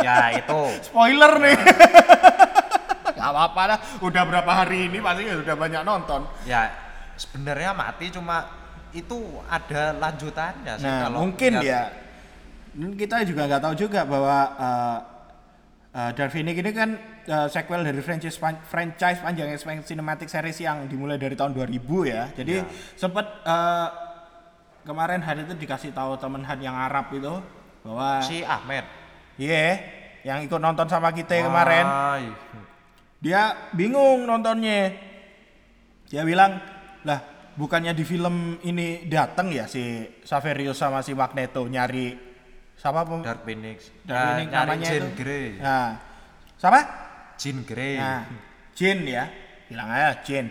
ya 0.01 0.31
itu 0.33 0.61
Spoiler 0.87 1.39
nih. 1.39 1.59
Apa-apa 3.31 3.63
lah, 3.67 3.79
udah 4.03 4.23
berapa 4.27 4.53
hari 4.53 4.91
ini 4.91 4.99
pasti 4.99 5.27
udah 5.27 5.57
banyak 5.57 5.83
nonton. 5.83 6.27
ya 6.45 6.71
sebenarnya 7.21 7.77
mati 7.77 8.09
cuma 8.09 8.49
itu 8.97 9.17
ada 9.47 9.93
lanjutannya 9.95 10.75
sih 10.81 10.89
Nah, 10.89 10.99
kalau 11.07 11.19
mungkin 11.23 11.61
ya. 11.61 11.93
Kita 12.71 13.27
juga 13.27 13.51
nggak 13.51 13.63
tahu 13.67 13.75
juga 13.77 14.07
bahwa 14.07 14.39
uh, 14.57 14.99
uh, 15.91 16.39
ini 16.39 16.55
kan 16.71 16.95
uh, 17.27 17.47
sequel 17.51 17.83
dari 17.83 17.99
franchise 17.99 18.39
pan- 18.39 18.63
franchise 18.63 19.19
panjang 19.19 19.51
X-Men 19.53 19.83
Cinematic 19.83 20.31
Series 20.31 20.59
yang 20.63 20.87
dimulai 20.87 21.19
dari 21.19 21.35
tahun 21.35 21.51
2000 21.53 21.77
ya. 22.07 22.31
Jadi 22.31 22.63
Ya. 22.63 22.65
sempat 22.95 23.27
uh, 23.43 23.89
kemarin 24.87 25.21
hari 25.21 25.45
itu 25.45 25.55
dikasih 25.59 25.93
tahu 25.93 26.17
teman 26.17 26.41
Han 26.47 26.59
yang 26.63 26.73
Arab 26.75 27.13
itu 27.13 27.43
bahwa 27.85 28.21
si 28.21 28.41
Ahmed 28.45 28.85
iya 29.41 29.77
yang 30.25 30.45
ikut 30.45 30.61
nonton 30.61 30.85
sama 30.89 31.13
kita 31.13 31.41
kemarin 31.41 31.85
Wah, 31.85 32.21
dia 33.21 33.71
bingung 33.77 34.25
nontonnya. 34.25 34.97
Dia 36.11 36.25
bilang 36.27 36.59
lah 37.05 37.21
bukannya 37.55 37.93
di 37.93 38.05
film 38.09 38.57
ini 38.65 39.05
datang 39.07 39.53
ya 39.53 39.69
si 39.69 40.09
Saverio 40.25 40.73
sama 40.73 41.05
si 41.05 41.13
Magneto 41.13 41.63
nyari 41.69 42.17
pem 42.81 43.21
Dark 43.21 43.45
Phoenix. 43.45 43.93
Dark 44.09 44.17
Nah, 44.17 44.25
Phoenix 44.35 44.49
nyari 44.49 44.67
namanya 44.73 44.89
Jean 44.89 45.05
itu. 45.05 45.09
Grey. 45.21 45.49
Nah 45.61 45.89
siapa? 46.57 46.81
Jean 47.37 47.59
Grey. 47.63 47.95
Nah 48.01 48.21
Jin 48.73 48.99
ya. 49.05 49.25
Bilang 49.69 49.89
aja 49.93 50.11
Jin 50.25 50.49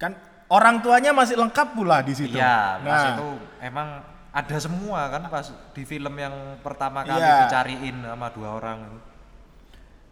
kan 0.00 0.16
orang 0.48 0.80
tuanya 0.80 1.12
masih 1.12 1.36
lengkap 1.36 1.76
pula 1.76 2.00
di 2.00 2.16
situ. 2.16 2.40
Iya, 2.40 2.80
pas 2.80 2.88
nah. 3.04 3.12
itu 3.14 3.28
emang 3.60 3.88
ada 4.32 4.56
semua 4.56 5.12
kan 5.12 5.28
pas 5.28 5.46
di 5.76 5.84
film 5.84 6.14
yang 6.16 6.56
pertama 6.64 7.04
kali 7.04 7.20
Iya. 7.20 7.44
dicariin 7.46 7.96
sama 8.00 8.32
dua 8.32 8.48
orang. 8.56 8.78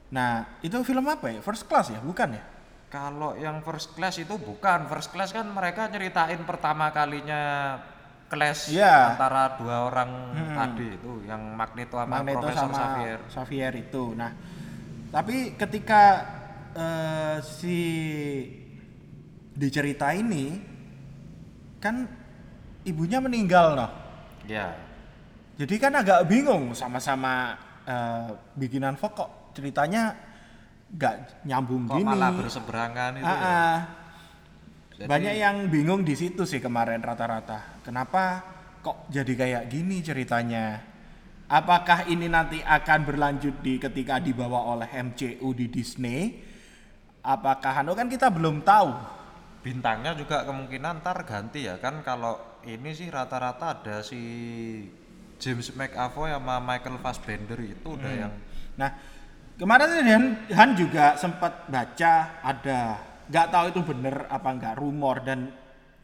Nah 0.08 0.58
itu 0.64 0.76
film 0.82 1.04
apa 1.04 1.28
ya 1.28 1.40
first 1.44 1.68
class 1.68 1.92
ya 1.92 2.00
bukan 2.00 2.32
ya 2.38 2.44
Kalau 2.88 3.36
yang 3.36 3.60
first 3.60 3.92
class 3.92 4.16
itu 4.16 4.32
bukan 4.40 4.88
first 4.88 5.12
class 5.12 5.36
kan 5.36 5.44
mereka 5.44 5.92
nyeritain 5.92 6.40
pertama 6.48 6.88
kalinya 6.88 7.76
clash 8.32 8.72
Iya. 8.72 9.12
antara 9.12 9.60
dua 9.60 9.92
orang 9.92 10.32
tadi 10.56 10.96
itu 10.96 11.12
yang 11.28 11.52
Magneto 11.52 12.00
sama 12.00 12.24
Magneto 12.24 12.48
Profesor 12.48 12.64
sama 12.64 12.76
Xavier. 12.76 13.18
Xavier 13.28 13.72
itu. 13.76 14.04
Nah, 14.16 14.30
tapi 15.12 15.52
ketika 15.56 16.02
eh, 16.72 17.36
si 17.44 17.78
di 19.52 19.68
cerita 19.68 20.12
ini 20.12 20.60
kan 21.76 22.08
ibunya 22.84 23.18
meninggal 23.18 23.74
noh. 23.74 23.90
Ya. 24.48 24.76
Jadi 25.58 25.74
kan 25.76 25.92
agak 25.92 26.24
bingung 26.24 26.72
sama-sama 26.72 27.52
eh, 27.84 28.28
bikinan 28.54 28.94
Fox 28.96 29.12
kok 29.12 29.30
ceritanya 29.58 30.14
nggak 30.88 31.44
nyambung 31.44 31.84
Kok 31.84 31.98
gini. 31.98 32.06
malah 32.06 32.30
berseberangan 32.32 33.10
itu. 33.12 33.26
Ah, 33.26 33.34
ya? 33.34 33.42
ah. 33.42 33.78
Jadi- 34.94 35.10
Banyak 35.10 35.34
yang 35.36 35.56
bingung 35.66 36.02
di 36.02 36.14
situ 36.14 36.42
sih 36.42 36.58
kemarin 36.58 36.98
rata-rata. 36.98 37.82
Kenapa 37.82 38.42
kok 38.80 39.10
jadi 39.10 39.32
kayak 39.34 39.62
gini 39.66 39.98
ceritanya? 40.00 40.78
Apakah 41.48 42.06
ini 42.06 42.26
nanti 42.26 42.60
akan 42.60 43.00
berlanjut 43.04 43.58
di 43.58 43.76
ketika 43.76 44.18
dibawa 44.18 44.68
oleh 44.68 44.88
MCU 44.92 45.48
di 45.52 45.66
Disney? 45.66 46.44
Apakah 47.20 47.78
anu 47.78 47.92
kan 47.92 48.06
kita 48.06 48.30
belum 48.30 48.62
tahu. 48.62 49.18
bintangnya 49.58 50.14
juga 50.14 50.46
kemungkinan 50.46 51.02
ntar 51.02 51.26
ganti 51.26 51.66
ya 51.66 51.76
kan 51.76 52.00
kalau 52.00 52.38
ini 52.62 52.94
sih 52.94 53.10
rata-rata 53.10 53.74
ada 53.74 54.00
si 54.00 54.16
James 55.36 55.74
McAvoy 55.74 56.30
sama 56.30 56.56
Michael 56.58 56.96
Fassbender 56.96 57.58
itu 57.58 57.88
udah 57.90 58.06
Hmm. 58.08 58.22
yang 58.22 58.32
Nah, 58.78 58.94
kemarin 59.58 59.90
Han, 60.06 60.24
Han 60.54 60.70
juga 60.78 61.18
sempat 61.18 61.66
baca 61.66 62.40
ada 62.40 62.80
nggak 63.28 63.46
tahu 63.52 63.64
itu 63.74 63.80
bener 63.84 64.24
apa 64.30 64.48
nggak 64.56 64.74
rumor 64.80 65.20
dan 65.20 65.52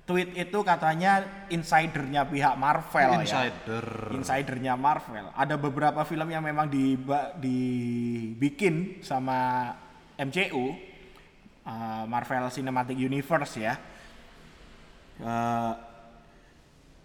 tweet 0.05 0.37
itu 0.37 0.59
katanya 0.61 1.25
insidernya 1.49 2.29
pihak 2.29 2.61
Marvel 2.61 3.25
ya. 3.25 3.25
insider 3.25 3.87
insidernya 4.13 4.77
Marvel. 4.77 5.33
Ada 5.33 5.57
beberapa 5.57 6.05
film 6.05 6.29
yang 6.29 6.45
memang 6.45 6.69
diba- 6.69 7.33
dibikin 7.41 9.01
sama 9.01 9.73
MCU, 10.21 10.77
uh, 11.65 12.05
Marvel 12.05 12.53
Cinematic 12.53 13.01
Universe 13.01 13.57
ya. 13.57 13.75
Uh, 15.25 15.73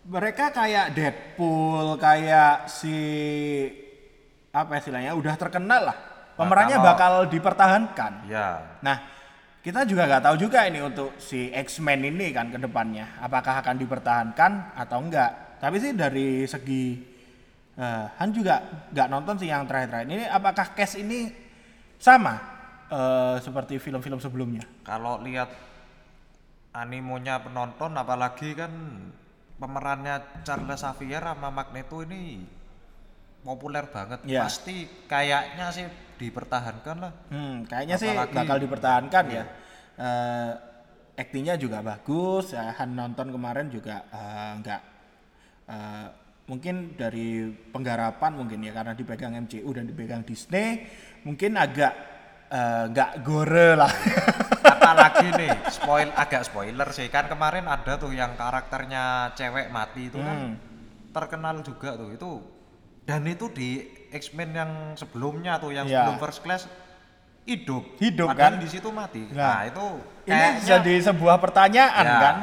mereka 0.10 0.52
kayak 0.52 0.92
Deadpool, 0.92 1.96
kayak 2.02 2.68
si 2.68 2.98
apa 4.50 4.82
istilahnya 4.82 5.16
udah 5.16 5.36
terkenal 5.40 5.94
lah. 5.94 6.09
Pemerannya 6.40 6.78
kalau- 6.80 6.88
bakal 6.88 7.14
dipertahankan. 7.28 8.12
ya 8.26 8.80
Nah, 8.80 8.98
kita 9.60 9.84
juga 9.84 10.08
nggak 10.08 10.24
tahu 10.24 10.36
juga 10.40 10.64
ini 10.64 10.80
untuk 10.80 11.20
si 11.20 11.52
X-Men 11.52 12.08
ini 12.08 12.32
kan 12.32 12.48
ke 12.48 12.58
depannya. 12.58 13.20
Apakah 13.20 13.60
akan 13.60 13.76
dipertahankan 13.76 14.52
atau 14.74 15.04
enggak. 15.04 15.60
Tapi 15.60 15.76
sih 15.78 15.92
dari 15.92 16.48
segi 16.48 16.84
eh, 17.76 18.06
Han 18.18 18.32
juga 18.32 18.60
nggak 18.92 19.08
nonton 19.08 19.36
sih 19.36 19.48
yang 19.48 19.68
terakhir-terakhir. 19.68 20.08
Ini 20.08 20.26
apakah 20.28 20.72
cast 20.72 20.96
ini 20.96 21.28
sama 22.00 22.40
eh, 22.88 23.36
seperti 23.40 23.78
film-film 23.78 24.18
sebelumnya? 24.18 24.64
kalau 24.82 25.22
lihat 25.22 25.52
animonya 26.72 27.42
penonton 27.42 27.94
apalagi 27.94 28.58
kan 28.58 28.72
pemerannya 29.60 30.42
Charles 30.46 30.80
Xavier 30.80 31.22
sama 31.22 31.50
Magneto 31.52 32.00
ini 32.02 32.46
populer 33.44 33.86
banget. 33.90 34.24
Iya. 34.24 34.46
Pasti 34.48 34.88
kayaknya 35.06 35.70
sih 35.70 35.86
dipertahankan 36.20 36.96
lah. 37.00 37.12
Hmm, 37.32 37.64
kayaknya 37.64 37.96
sih 37.96 38.12
Apalagi- 38.12 38.36
bakal 38.36 38.58
dipertahankan 38.60 39.26
ya. 39.32 39.44
Eh 39.96 40.52
aktingnya 41.16 41.56
juga 41.56 41.80
bagus. 41.80 42.52
Ya, 42.52 42.76
Han 42.76 42.94
nonton 42.94 43.32
kemarin 43.32 43.68
juga 43.68 44.04
nggak 44.60 44.82
eh, 45.66 46.08
mungkin 46.46 46.94
dari 46.94 47.46
penggarapan 47.70 48.32
mungkin 48.34 48.60
ya 48.60 48.74
karena 48.74 48.92
dipegang 48.92 49.38
MCU 49.40 49.70
dan 49.70 49.86
dipegang 49.86 50.26
Disney 50.26 50.82
mungkin 51.22 51.56
agak 51.56 51.94
nggak 52.90 53.12
gore 53.22 53.78
lah. 53.78 53.94
Apalagi 54.80 55.30
nih, 55.38 55.54
spoil 55.70 56.10
agak 56.12 56.42
spoiler 56.42 56.90
sih 56.90 57.06
kan 57.08 57.30
kemarin 57.30 57.70
ada 57.70 57.94
tuh 57.96 58.10
yang 58.10 58.34
karakternya 58.34 59.34
cewek 59.34 59.70
mati 59.70 60.10
itu 60.10 60.18
kan 60.18 60.38
Hmm. 60.40 60.54
terkenal 61.10 61.62
juga 61.62 61.94
tuh 61.94 62.10
itu 62.10 62.32
dan 63.06 63.22
itu 63.24 63.46
di 63.54 63.86
X-Men 64.10 64.50
yang 64.52 64.72
sebelumnya 64.94 65.58
tuh 65.58 65.72
yang 65.72 65.86
Iya. 65.86 66.06
sebelum 66.06 66.18
First 66.18 66.42
Class 66.42 66.62
hidup 67.46 67.84
Hidup, 67.98 68.30
Padahal 68.30 68.58
kan? 68.58 68.62
di 68.62 68.70
situ 68.70 68.90
mati 68.94 69.26
Nah, 69.34 69.34
nah, 69.34 69.60
itu 69.66 69.86
Ini 70.26 70.30
kayaknya 70.30 70.66
jadi 70.66 70.94
sebuah 71.10 71.36
pertanyaan 71.42 72.06
ya, 72.06 72.18
kan 72.22 72.36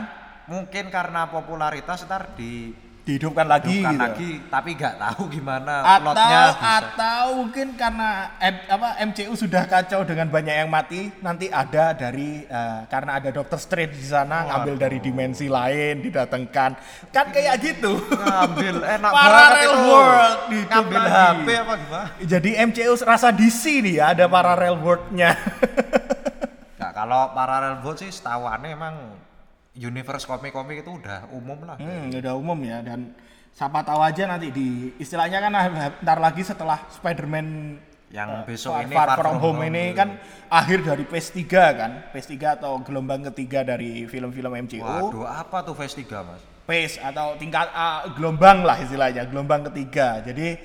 mungkin 0.47 0.85
karena 0.91 1.27
popularitas 1.27 2.07
ntar 2.07 2.35
di 2.39 2.71
dihidupkan 3.07 3.47
lagi 3.47 3.87
gitu. 3.87 3.95
lagi 3.95 4.31
tapi 4.51 4.75
nggak 4.75 4.99
tahu 4.99 5.31
gimana 5.31 5.79
atau 5.79 6.11
plotnya 6.11 6.41
bisa. 6.51 6.71
atau 6.83 7.23
mungkin 7.39 7.67
karena 7.79 8.11
M- 8.43 8.67
apa 8.67 8.89
MCU 9.07 9.33
sudah 9.33 9.63
kacau 9.65 10.03
dengan 10.03 10.27
banyak 10.27 10.51
yang 10.59 10.67
mati 10.67 11.15
nanti 11.23 11.47
ada 11.47 11.95
dari 11.95 12.43
eh, 12.43 12.81
karena 12.91 13.23
ada 13.23 13.31
Doctor 13.31 13.63
Strange 13.63 13.95
di 13.95 14.11
sana 14.11 14.51
ngambil 14.51 14.75
dari 14.75 14.99
dimensi 14.99 15.47
lain 15.47 16.03
didatangkan 16.03 16.71
kan 17.15 17.27
kayak 17.31 17.55
gitu 17.63 17.95
ngambil 18.11 18.75
enak 18.83 19.11
Parallel 19.15 19.73
world 19.87 20.39
ngambil 20.67 20.99
lagi. 20.99 21.15
HP 21.15 21.49
apa 21.55 21.75
gimana 21.79 22.05
jadi 22.19 22.51
MCU 22.67 22.93
rasa 23.07 23.31
DC 23.31 23.63
nih 23.87 24.03
ya 24.03 24.19
ada 24.19 24.27
parallel 24.27 24.83
world-nya 24.83 25.31
Nah, 26.77 26.91
kalau 26.93 27.33
parallel 27.33 27.81
world 27.81 27.99
sih 27.99 28.11
setahuannya 28.11 28.69
emang 28.69 28.95
universe 29.77 30.25
komik-komik 30.25 30.83
itu 30.83 30.97
udah 30.97 31.29
umum 31.31 31.59
lah. 31.63 31.77
hmm, 31.77 32.17
udah 32.17 32.35
umum 32.35 32.59
ya 32.65 32.81
dan 32.81 33.13
siapa 33.53 33.85
tahu 33.85 34.01
aja 34.01 34.29
nanti 34.29 34.49
di 34.53 34.93
istilahnya 34.97 35.39
kan 35.41 35.53
ah, 35.53 35.67
ntar 36.01 36.19
lagi 36.21 36.43
setelah 36.45 36.81
Spider-Man 36.93 37.79
Yang 38.07 38.31
eh, 38.31 38.43
besok 38.47 38.73
Far, 38.73 38.83
ini 38.87 38.95
Far 38.95 39.09
Far 39.09 39.17
From 39.19 39.25
From 39.25 39.37
Home 39.43 39.61
Home 39.61 39.69
ini 39.73 39.85
kan 39.93 40.09
akhir 40.49 40.87
dari 40.87 41.05
Phase 41.05 41.31
3 41.43 41.81
kan 41.81 41.91
Phase 42.15 42.29
3 42.39 42.57
atau 42.63 42.79
gelombang 42.81 43.27
ketiga 43.33 43.67
dari 43.67 44.07
film-film 44.07 44.53
MCU 44.67 44.85
Waduh, 44.85 45.27
apa 45.27 45.67
tuh 45.67 45.75
Phase 45.75 46.05
3, 46.05 46.23
Mas? 46.23 46.43
phase 46.67 46.99
atau 46.99 47.39
tingkat 47.39 47.71
ah, 47.71 48.11
gelombang 48.19 48.67
lah 48.67 48.83
istilahnya 48.83 49.23
gelombang 49.31 49.71
ketiga 49.71 50.19
jadi 50.21 50.59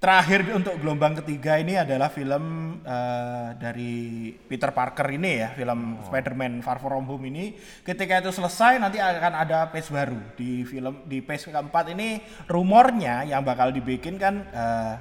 terakhir 0.00 0.48
untuk 0.56 0.80
gelombang 0.80 1.20
ketiga 1.20 1.60
ini 1.60 1.76
adalah 1.76 2.08
film 2.08 2.76
eh, 2.80 3.48
dari 3.60 4.32
Peter 4.32 4.72
Parker 4.72 5.04
ini 5.12 5.44
ya 5.44 5.52
film 5.52 6.00
Spider-Man 6.08 6.64
Far 6.64 6.80
From 6.80 7.04
Home 7.04 7.28
ini 7.28 7.52
ketika 7.84 8.24
itu 8.24 8.32
selesai 8.32 8.80
nanti 8.80 8.96
akan 8.96 9.32
ada 9.36 9.68
phase 9.68 9.92
baru 9.92 10.16
di 10.40 10.64
film 10.64 11.04
di 11.04 11.20
phase 11.20 11.52
keempat 11.52 11.92
ini 11.92 12.24
rumornya 12.48 13.28
yang 13.28 13.44
bakal 13.44 13.68
dibikin 13.68 14.16
kan 14.16 14.48
eh, 14.48 14.94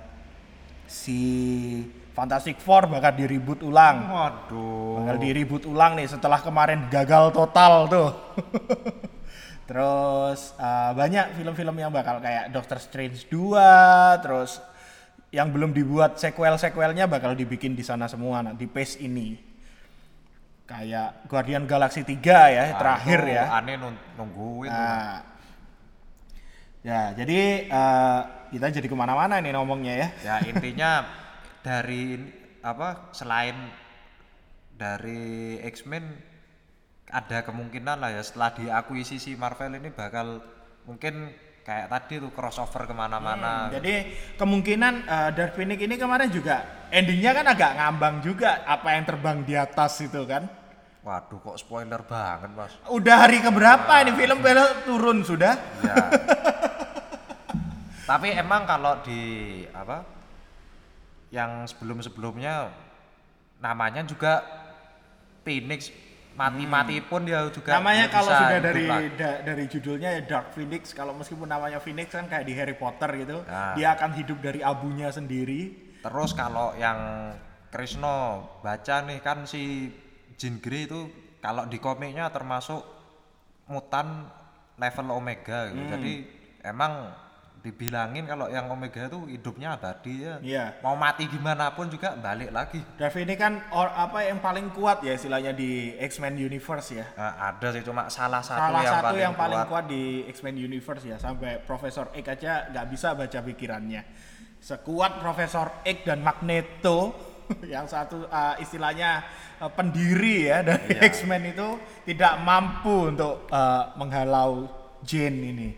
si 0.83 1.19
Fantastic 2.11 2.59
Four 2.59 2.91
bakal 2.91 3.15
diribut 3.15 3.63
ulang 3.63 4.03
Waduh. 4.11 5.07
Bakal 5.07 5.15
di-reboot 5.23 5.63
ulang 5.63 5.95
nih 5.95 6.11
setelah 6.11 6.43
kemarin 6.43 6.91
gagal 6.91 7.31
total 7.31 7.87
tuh. 7.87 8.09
terus 9.69 10.57
uh, 10.57 10.91
banyak 10.97 11.37
film-film 11.37 11.77
yang 11.77 11.93
bakal 11.93 12.17
kayak 12.17 12.49
Doctor 12.49 12.81
Strange 12.81 13.29
2, 13.29 14.25
terus 14.25 14.57
yang 15.29 15.53
belum 15.53 15.71
dibuat 15.73 16.17
sequel-sequelnya 16.17 17.05
bakal 17.05 17.37
dibikin 17.37 17.77
di 17.77 17.85
sana 17.85 18.09
semua 18.09 18.41
nah, 18.41 18.53
di 18.57 18.65
phase 18.65 18.97
ini. 19.05 19.37
Kayak 20.65 21.25
Guardian 21.25 21.65
Galaxy 21.65 22.05
3 22.05 22.21
ya, 22.53 22.63
Nah, 22.73 22.77
terakhir 22.77 23.19
ya. 23.25 23.43
Aneh 23.57 23.77
nun- 23.77 24.03
nungguin. 24.17 24.69
Nah, 24.69 25.25
ya 26.85 27.13
jadi 27.17 27.69
uh, 27.69 28.21
kita 28.53 28.67
jadi 28.77 28.87
ke 28.89 28.97
mana-mana 28.97 29.41
nih 29.41 29.53
ngomongnya 29.53 29.93
ya. 29.97 30.07
Ya 30.21 30.35
intinya 30.45 31.05
dari 31.65 32.17
apa 32.61 33.09
selain 33.13 33.55
dari 34.77 35.59
X-Men 35.65 36.05
ada 37.09 37.41
kemungkinan 37.41 37.97
lah 37.99 38.13
ya 38.13 38.21
setelah 38.21 38.53
diakuisisi 38.53 39.33
Marvel 39.33 39.73
ini 39.75 39.89
bakal 39.89 40.45
mungkin 40.85 41.33
kayak 41.69 41.85
tadi 41.85 42.17
tuh 42.17 42.33
crossover 42.33 42.89
ke 42.89 42.95
mana-mana. 42.97 43.69
Jadi 43.69 44.17
kemungkinan 44.41 45.05
uh, 45.05 45.29
Dark 45.37 45.53
Phoenix 45.53 45.77
ini 45.77 46.01
kemarin 46.01 46.33
juga 46.33 46.89
endingnya 46.89 47.37
kan 47.37 47.45
agak 47.45 47.71
ngambang 47.77 48.15
juga 48.25 48.65
apa 48.65 48.97
yang 48.97 49.05
terbang 49.05 49.45
di 49.45 49.53
atas 49.53 50.01
itu 50.01 50.25
kan. 50.25 50.49
Waduh 51.05 51.37
kok 51.37 51.61
spoiler 51.61 52.01
banget 52.01 52.49
mas. 52.57 52.73
Udah 52.89 53.29
hari 53.29 53.37
keberapa 53.45 54.01
ini 54.01 54.17
film 54.17 54.41
film 54.41 54.67
turun 54.89 55.17
sudah? 55.21 55.53
Ya. 55.85 55.95
Tapi 58.09 58.33
emang 58.33 58.65
kalau 58.65 59.05
di 59.05 59.21
apa 59.69 60.01
yang 61.29 61.69
sebelum-sebelumnya 61.69 62.73
namanya 63.61 64.01
juga 64.01 64.41
Phoenix 65.45 65.93
mati-mati 66.37 67.03
pun 67.03 67.27
dia 67.27 67.43
juga 67.51 67.75
namanya 67.75 68.07
kalau 68.07 68.31
sudah 68.31 68.59
dari 68.63 68.85
da- 69.17 69.41
dari 69.43 69.65
judulnya 69.67 70.09
ya 70.17 70.21
Dark 70.23 70.55
Phoenix 70.55 70.95
kalau 70.95 71.11
meskipun 71.11 71.49
namanya 71.49 71.83
Phoenix 71.83 72.15
kan 72.15 72.31
kayak 72.31 72.47
di 72.47 72.53
Harry 72.55 72.75
Potter 72.79 73.09
gitu. 73.19 73.43
Nah. 73.43 73.75
Dia 73.75 73.97
akan 73.99 74.15
hidup 74.15 74.39
dari 74.39 74.63
abunya 74.63 75.11
sendiri. 75.11 75.75
Terus 75.99 76.31
kalau 76.31 76.71
yang 76.79 77.31
Krisno 77.69 78.47
baca 78.63 79.03
nih 79.03 79.19
kan 79.19 79.43
si 79.43 79.91
Jean 80.39 80.63
Grey 80.63 80.87
itu 80.87 81.11
kalau 81.43 81.67
di 81.67 81.75
komiknya 81.75 82.31
termasuk 82.31 82.81
mutan 83.67 84.31
level 84.79 85.07
Omega 85.11 85.67
gitu. 85.69 85.83
Hmm. 85.83 85.91
Jadi 85.99 86.13
emang 86.63 87.13
dibilangin 87.59 88.23
kalau 88.23 88.47
yang 88.47 88.71
Omega 88.71 89.03
itu 89.05 89.27
hidupnya 89.27 89.75
abadi 89.75 90.23
ya. 90.23 90.35
Iya. 90.39 90.65
Mau 90.79 90.95
mati 90.95 91.27
gimana 91.27 91.75
pun 91.75 91.91
juga 91.91 92.15
balik 92.15 92.49
lagi. 92.49 92.79
Dark 92.95 93.11
Phoenix 93.11 93.35
kan 93.35 93.59
or, 93.75 93.91
apa 93.91 94.23
yang 94.23 94.39
paling 94.39 94.71
kuat 94.71 95.03
ya 95.03 95.13
istilahnya 95.13 95.51
di 95.51 95.91
X-Men 95.99 96.39
Universe 96.39 96.95
ya. 96.95 97.05
Nah, 97.13 97.51
ada 97.51 97.67
sih 97.75 97.83
cuma 97.83 98.07
salah 98.07 98.39
satu 98.39 98.63
Salah 98.63 98.81
yang 98.81 98.93
satu 98.95 99.05
paling 99.11 99.21
yang 99.27 99.35
paling 99.35 99.61
kuat. 99.67 99.69
kuat 99.69 99.85
di 99.91 100.03
X-Men 100.31 100.55
Universe 100.55 101.03
ya 101.03 101.17
sampai 101.19 101.59
Profesor 101.59 102.07
X 102.15 102.23
aja 102.25 102.71
nggak 102.71 102.85
bisa 102.87 103.11
baca 103.11 103.39
pikirannya. 103.43 104.01
Sekuat 104.59 105.19
Profesor 105.19 105.83
X 105.83 105.97
dan 106.07 106.23
Magneto 106.23 107.11
yang 107.75 107.87
satu 107.87 108.23
uh, 108.27 108.55
istilahnya 108.59 109.23
uh, 109.59 109.71
pendiri 109.71 110.47
ya 110.47 110.63
dari 110.63 110.95
Iya. 110.95 111.11
X-Men 111.11 111.43
itu 111.51 111.67
tidak 112.07 112.39
mampu 112.39 113.11
untuk 113.11 113.51
uh, 113.51 113.91
menghalau 113.99 114.67
Jane 115.03 115.39
ini. 115.51 115.69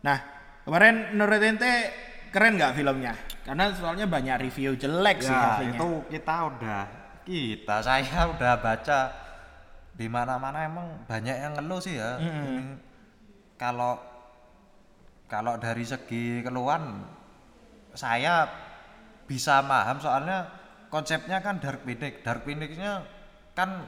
Nah 0.00 0.39
kemarin 0.62 1.12
menurut 1.12 1.40
ente 1.40 1.72
keren 2.30 2.56
nggak 2.56 2.74
filmnya? 2.74 3.14
Karena 3.42 3.72
soalnya 3.72 4.06
banyak 4.06 4.36
review 4.40 4.76
jelek 4.76 5.18
sih 5.20 5.32
Ya, 5.32 5.58
aslinya. 5.58 5.78
itu 5.80 5.88
kita 6.12 6.36
udah 6.46 6.82
kita 7.24 7.76
saya 7.80 8.20
udah 8.32 8.52
baca 8.58 8.98
di 9.90 10.06
mana-mana 10.06 10.64
emang 10.64 10.86
banyak 11.04 11.36
yang 11.36 11.52
ngeluh 11.56 11.80
sih 11.80 11.98
ya. 11.98 12.16
Ini 12.16 12.76
Kalau 13.56 14.00
kalau 15.26 15.54
dari 15.56 15.84
segi 15.84 16.40
keluhan 16.40 17.04
saya 17.92 18.48
bisa 19.26 19.62
paham 19.62 19.98
soalnya 19.98 20.46
konsepnya 20.88 21.38
kan 21.38 21.58
Dark 21.58 21.82
Phoenix. 21.82 22.22
Dark 22.22 22.42
Phoenix-nya 22.42 23.04
kan 23.54 23.84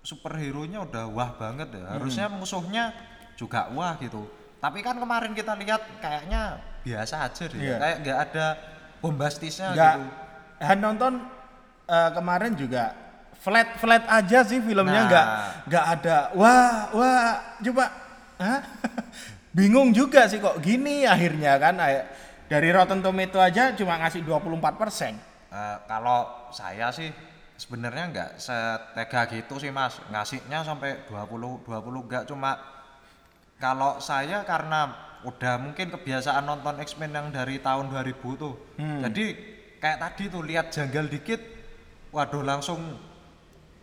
superhero-nya 0.00 0.82
udah 0.82 1.04
wah 1.08 1.30
banget 1.36 1.76
ya. 1.76 1.96
Harusnya 1.96 2.26
musuhnya 2.28 2.92
juga 3.36 3.68
wah 3.72 3.96
gitu. 3.98 4.26
Tapi 4.62 4.78
kan 4.78 4.94
kemarin 4.94 5.34
kita 5.34 5.58
lihat 5.58 5.82
kayaknya 5.98 6.62
biasa 6.86 7.26
aja 7.26 7.42
deh. 7.50 7.58
Iya. 7.58 7.76
Kayak 7.82 7.96
nggak 8.00 8.18
ada 8.30 8.46
bombastisnya 9.02 9.74
nggak 9.74 9.94
gitu. 9.98 10.10
Han 10.62 10.78
nonton 10.78 11.12
eh, 11.84 12.10
kemarin 12.14 12.54
juga 12.54 12.94
flat 13.42 13.74
flat 13.76 14.06
aja 14.06 14.46
sih 14.46 14.62
filmnya 14.62 15.02
Nah. 15.02 15.08
nggak 15.10 15.26
nggak 15.66 15.84
ada 15.98 16.16
wah 16.38 16.94
wah 16.94 17.58
coba 17.58 17.84
Hah? 18.38 18.60
bingung 19.58 19.90
juga 19.90 20.30
sih 20.30 20.38
kok 20.38 20.62
gini 20.62 21.02
akhirnya 21.02 21.58
kan 21.58 21.74
dari 22.46 22.70
Rotten 22.70 23.02
Tomato 23.02 23.42
aja 23.42 23.74
cuma 23.74 23.98
ngasih 23.98 24.22
24 24.22 24.78
persen 24.78 25.18
Eh, 25.52 25.76
kalau 25.84 26.48
saya 26.48 26.88
sih 26.88 27.12
sebenarnya 27.60 28.04
nggak 28.08 28.30
setega 28.40 29.20
gitu 29.28 29.60
sih 29.60 29.68
mas 29.68 30.00
ngasihnya 30.08 30.64
sampai 30.64 31.04
20 31.10 31.66
20 31.68 32.08
nggak 32.08 32.24
cuma 32.24 32.56
kalau 33.62 34.02
saya 34.02 34.42
karena 34.42 34.90
udah 35.22 35.54
mungkin 35.62 35.94
kebiasaan 35.94 36.42
nonton 36.42 36.82
X-Men 36.82 37.14
yang 37.14 37.30
dari 37.30 37.62
tahun 37.62 37.94
2000 37.94 38.18
tuh. 38.34 38.58
Jadi 38.74 39.24
kayak 39.78 39.98
tadi 40.02 40.26
tuh 40.26 40.42
lihat 40.42 40.74
janggal 40.74 41.06
dikit 41.06 41.38
waduh 42.10 42.42
langsung 42.42 42.98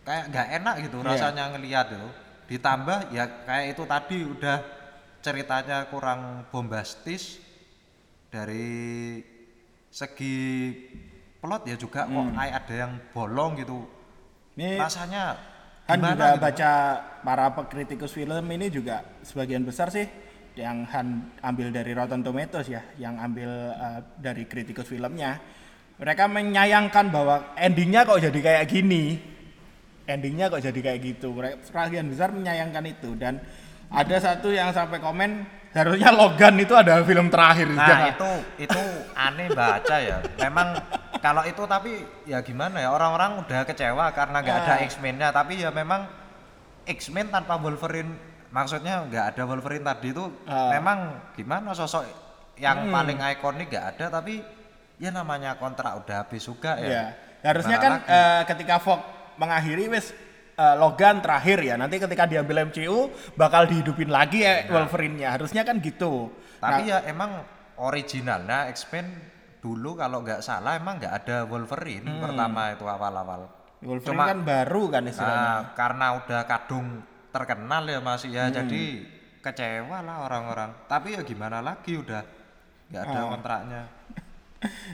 kayak 0.04 0.28
nggak 0.28 0.48
enak 0.60 0.74
gitu 0.84 1.00
Iya. 1.00 1.08
rasanya 1.16 1.44
ngelihat 1.56 1.86
itu. 1.96 2.08
Ditambah 2.52 3.08
ya 3.16 3.24
kayak 3.48 3.66
itu 3.72 3.82
tadi 3.88 4.16
udah 4.20 4.56
ceritanya 5.24 5.88
kurang 5.88 6.44
bombastis 6.52 7.40
dari 8.28 9.16
segi 9.88 10.36
plot 11.40 11.64
ya 11.66 11.76
juga 11.80 12.04
kok 12.04 12.26
kayak 12.36 12.54
ada 12.64 12.74
yang 12.76 12.92
bolong 13.16 13.56
gitu. 13.56 13.88
Ini 14.60 14.76
rasanya 14.76 15.40
kan 15.90 15.98
juga 15.98 16.28
gitu. 16.30 16.42
baca 16.46 16.70
para 17.20 17.46
kritikus 17.66 18.12
film 18.14 18.44
ini 18.54 18.66
juga 18.70 19.02
sebagian 19.26 19.66
besar 19.66 19.90
sih 19.90 20.06
yang 20.58 20.82
Han 20.90 21.38
ambil 21.40 21.70
dari 21.70 21.92
Rotten 21.94 22.22
Tomatoes 22.26 22.68
ya, 22.68 22.82
yang 22.98 23.16
ambil 23.18 23.50
uh, 23.74 24.00
dari 24.18 24.44
kritikus 24.46 24.86
filmnya. 24.90 25.38
Mereka 26.00 26.24
menyayangkan 26.32 27.12
bahwa 27.12 27.52
endingnya 27.54 28.08
kok 28.08 28.24
jadi 28.24 28.40
kayak 28.40 28.64
gini. 28.66 29.20
Endingnya 30.08 30.48
kok 30.48 30.64
jadi 30.64 30.80
kayak 30.80 31.00
gitu. 31.04 31.30
Mereka 31.36 31.68
sebagian 31.68 32.08
besar 32.08 32.32
menyayangkan 32.32 32.84
itu 32.88 33.14
dan 33.20 33.38
ada 33.92 34.16
satu 34.16 34.50
yang 34.50 34.72
sampai 34.72 34.98
komen 34.98 35.44
harusnya 35.70 36.10
Logan 36.10 36.54
itu 36.58 36.74
adalah 36.74 37.02
film 37.02 37.30
terakhir. 37.30 37.66
Nah 37.70 37.86
Jangan- 37.86 38.10
itu 38.10 38.30
itu 38.66 38.82
aneh 39.14 39.48
baca 39.50 39.96
ya. 39.96 40.18
Memang 40.40 40.68
kalau 41.18 41.42
itu 41.44 41.62
tapi 41.64 41.92
ya 42.24 42.40
gimana 42.40 42.80
ya 42.80 42.90
orang-orang 42.90 43.38
udah 43.40 43.62
kecewa 43.62 44.10
karena 44.10 44.36
nggak 44.40 44.56
ada 44.60 44.74
Ah. 44.76 44.84
X-Men-nya. 44.84 45.28
Tapi 45.30 45.62
ya 45.62 45.70
memang 45.70 46.10
X-Men 46.84 47.30
tanpa 47.30 47.54
Wolverine, 47.56 48.10
maksudnya 48.50 49.06
nggak 49.06 49.36
ada 49.36 49.42
Wolverine 49.46 49.84
tadi 49.84 50.10
itu 50.10 50.24
Ah. 50.44 50.74
memang 50.74 50.98
gimana 51.32 51.70
sosok 51.70 52.02
yang 52.58 52.88
Hmm. 52.88 52.92
paling 52.92 53.18
ikonik 53.30 53.70
nggak 53.70 53.86
ada. 53.94 54.06
Tapi 54.10 54.42
ya 54.98 55.10
namanya 55.10 55.54
kontrak 55.54 56.02
udah 56.02 56.26
habis 56.26 56.42
juga 56.42 56.76
ya. 56.76 57.14
Ya, 57.40 57.46
harusnya 57.46 57.78
Gimana 57.78 57.84
kan 57.86 57.92
lagi? 58.04 58.10
eh, 58.12 58.42
ketika 58.48 58.76
Fox 58.76 59.00
mengakhiri 59.38 59.88
wes 59.88 60.12
eh, 60.60 60.74
Logan 60.76 61.24
terakhir 61.24 61.58
ya. 61.60 61.74
Nanti 61.74 61.96
ketika 61.96 62.28
diambil 62.28 62.68
MCU 62.68 63.08
bakal 63.34 63.64
dihidupin 63.64 64.12
lagi 64.12 64.44
ya 64.44 64.68
Wolverine-nya. 64.68 65.32
Harusnya 65.32 65.64
kan 65.64 65.80
gitu. 65.80 66.28
Tapi 66.60 66.84
Nah, 66.84 66.88
ya 66.90 66.98
emang 67.08 67.40
originalnya 67.80 68.68
X-Men 68.68 69.08
dulu 69.60 69.92
kalau 69.94 70.20
nggak 70.20 70.40
salah 70.40 70.76
emang 70.76 71.00
nggak 71.00 71.14
ada 71.18 71.36
Wolverine 71.44 72.04
pertama 72.20 72.72
itu 72.72 72.84
awal-awal. 72.84 73.48
Hmm. 73.80 73.88
Wolverine 73.88 74.12
Cuma- 74.12 74.28
kan 74.28 74.40
baru 74.44 74.82
kan 74.88 75.02
istilahnya. 75.04 75.40
Nah, 75.40 75.60
karena 75.72 76.06
udah 76.14 76.40
kadung 76.44 76.86
terkenal 77.30 77.82
ya 77.84 77.98
masih 77.98 78.28
Hmm. 78.28 78.36
ya 78.36 78.44
jadi 78.52 78.82
kecewa 79.40 79.98
lah 80.00 80.16
orang-orang. 80.22 80.70
Tapi 80.84 81.16
ya 81.16 81.24
gimana 81.24 81.64
lagi 81.64 81.96
udah 81.96 82.20
nggak 82.88 83.02
ada 83.02 83.18
Ah. 83.18 83.28
kontraknya. 83.32 83.82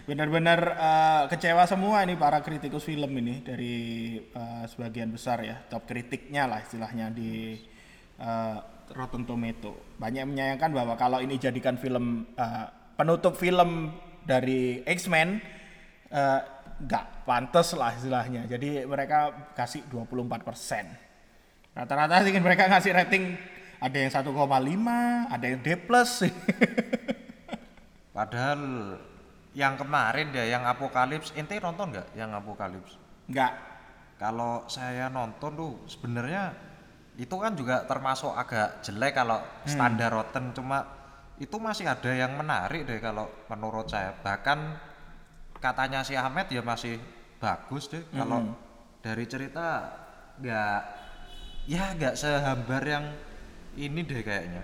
Benar-benar 0.09 0.61
eh, 0.79 1.23
kecewa 1.35 1.67
semua 1.67 2.07
ini 2.07 2.15
para 2.15 2.39
kritikus 2.39 2.87
film 2.87 3.11
ini 3.19 3.43
dari 3.43 3.75
eh, 4.23 4.65
sebagian 4.71 5.11
besar 5.11 5.43
ya 5.43 5.59
top 5.67 5.91
kritiknya 5.91 6.47
lah 6.47 6.63
istilahnya 6.63 7.11
di 7.11 7.59
eh, 8.23 8.59
Rotten 8.95 9.27
Tomato. 9.27 9.99
Banyak 9.99 10.21
yang 10.23 10.31
menyayangkan 10.31 10.71
bahwa 10.71 10.95
kalau 10.95 11.19
ini 11.19 11.43
jadikan 11.43 11.75
film 11.75 12.31
eh, 12.39 12.67
penutup 12.95 13.35
film 13.35 13.91
dari 14.27 14.83
X-Men 14.87 15.55
nggak 16.77 17.27
pantas 17.27 17.75
lah 17.75 17.91
istilahnya. 17.93 18.47
Jadi 18.47 18.87
mereka 18.87 19.51
kasih 19.59 19.83
24%. 19.91 21.75
Rata-rata 21.75 22.25
sih 22.25 22.33
mereka 22.39 22.71
ngasih 22.71 22.95
rating 22.95 23.35
ada 23.83 23.97
yang 24.01 24.13
1,5, 24.15 25.35
ada 25.35 25.45
yang 25.45 25.61
D+. 25.61 25.69
Padahal 28.17 28.61
yang 29.57 29.81
kemarin 29.81 30.29
ya 30.37 30.45
yang 30.45 30.69
Apokalips, 30.69 31.33
ente 31.33 31.57
nonton 31.57 31.89
nggak 31.97 32.13
yang 32.13 32.29
Apokalips? 32.37 33.01
Nggak. 33.33 33.53
Kalau 34.21 34.69
saya 34.69 35.09
nonton 35.09 35.57
tuh 35.57 35.73
sebenarnya 35.89 36.53
itu 37.17 37.33
kan 37.41 37.57
juga 37.57 37.89
termasuk 37.89 38.37
agak 38.37 38.85
jelek 38.85 39.17
kalau 39.17 39.41
Hmm. 39.41 39.65
standar 39.65 40.13
Rotten 40.13 40.53
cuma 40.53 40.85
itu 41.41 41.57
masih 41.57 41.89
ada 41.89 42.13
yang 42.13 42.37
menarik 42.37 42.85
deh 42.85 43.01
kalau 43.01 43.33
menurut 43.49 43.89
saya. 43.89 44.13
Bahkan 44.21 44.59
katanya 45.57 46.05
si 46.05 46.13
Ahmed 46.13 46.53
ya 46.53 46.61
masih 46.61 47.01
bagus 47.41 47.89
deh 47.89 48.05
kalau 48.13 48.45
Hmm. 48.45 48.53
dari 49.01 49.25
cerita 49.25 49.89
nggak 50.37 50.81
ya 51.65 51.97
nggak 51.97 52.15
sehambar 52.17 52.85
yang 52.85 53.05
ini 53.77 54.01
deh 54.05 54.21
kayaknya. 54.21 54.63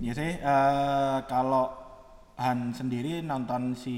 Ya 0.00 0.12
sih, 0.12 0.32
eh, 0.36 1.18
kalau 1.28 1.72
Han 2.38 2.70
sendiri 2.70 3.18
nonton 3.22 3.74
si 3.74 3.96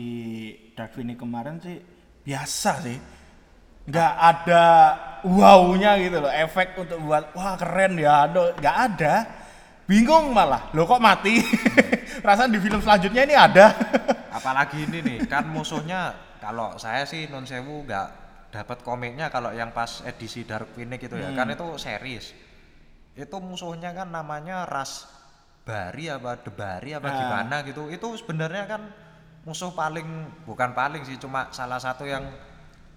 Dark 0.72 0.96
Phoenix 0.96 1.20
kemarin 1.20 1.60
sih 1.60 1.76
biasa 2.24 2.72
sih. 2.80 2.98
Nggak 3.84 4.12
ada 4.16 4.66
wow-nya 5.24 6.00
gitu 6.00 6.20
loh, 6.24 6.32
efek 6.32 6.78
untuk 6.78 7.00
buat 7.04 7.36
wah 7.36 7.56
keren 7.60 8.00
ya, 8.00 8.28
aduh, 8.28 8.56
nggak 8.56 8.76
ada. 8.76 9.14
Bingung 9.84 10.30
malah, 10.30 10.70
lo 10.72 10.86
kok 10.86 11.02
mati? 11.02 11.42
Perasaan 12.22 12.54
di 12.54 12.62
film 12.62 12.78
selanjutnya 12.78 13.26
ini 13.26 13.34
ada. 13.34 13.66
apalagi 14.40 14.88
ini 14.88 14.98
nih 15.02 15.18
kan 15.26 15.44
musuhnya 15.50 16.14
kalau 16.40 16.78
saya 16.80 17.04
sih 17.04 17.28
non 17.28 17.44
sewu 17.44 17.84
nggak 17.84 18.08
dapat 18.50 18.78
komiknya 18.80 19.28
kalau 19.28 19.52
yang 19.52 19.74
pas 19.74 20.00
edisi 20.06 20.48
Dark 20.48 20.72
Phoenix 20.74 21.06
itu 21.06 21.14
ya 21.18 21.30
kan 21.36 21.50
itu 21.52 21.66
series 21.76 22.32
itu 23.14 23.36
musuhnya 23.42 23.92
kan 23.92 24.08
namanya 24.08 24.64
ras 24.64 25.06
bari 25.62 26.06
apa 26.06 26.36
debari 26.36 26.90
apa 26.92 27.06
Ah. 27.06 27.16
gimana 27.16 27.56
gitu 27.62 27.88
itu 27.88 28.06
sebenarnya 28.16 28.64
kan 28.66 28.82
musuh 29.40 29.70
paling 29.70 30.06
bukan 30.42 30.72
paling 30.72 31.02
sih 31.02 31.16
cuma 31.16 31.48
salah 31.50 31.76
satu 31.76 32.04
yang 32.04 32.24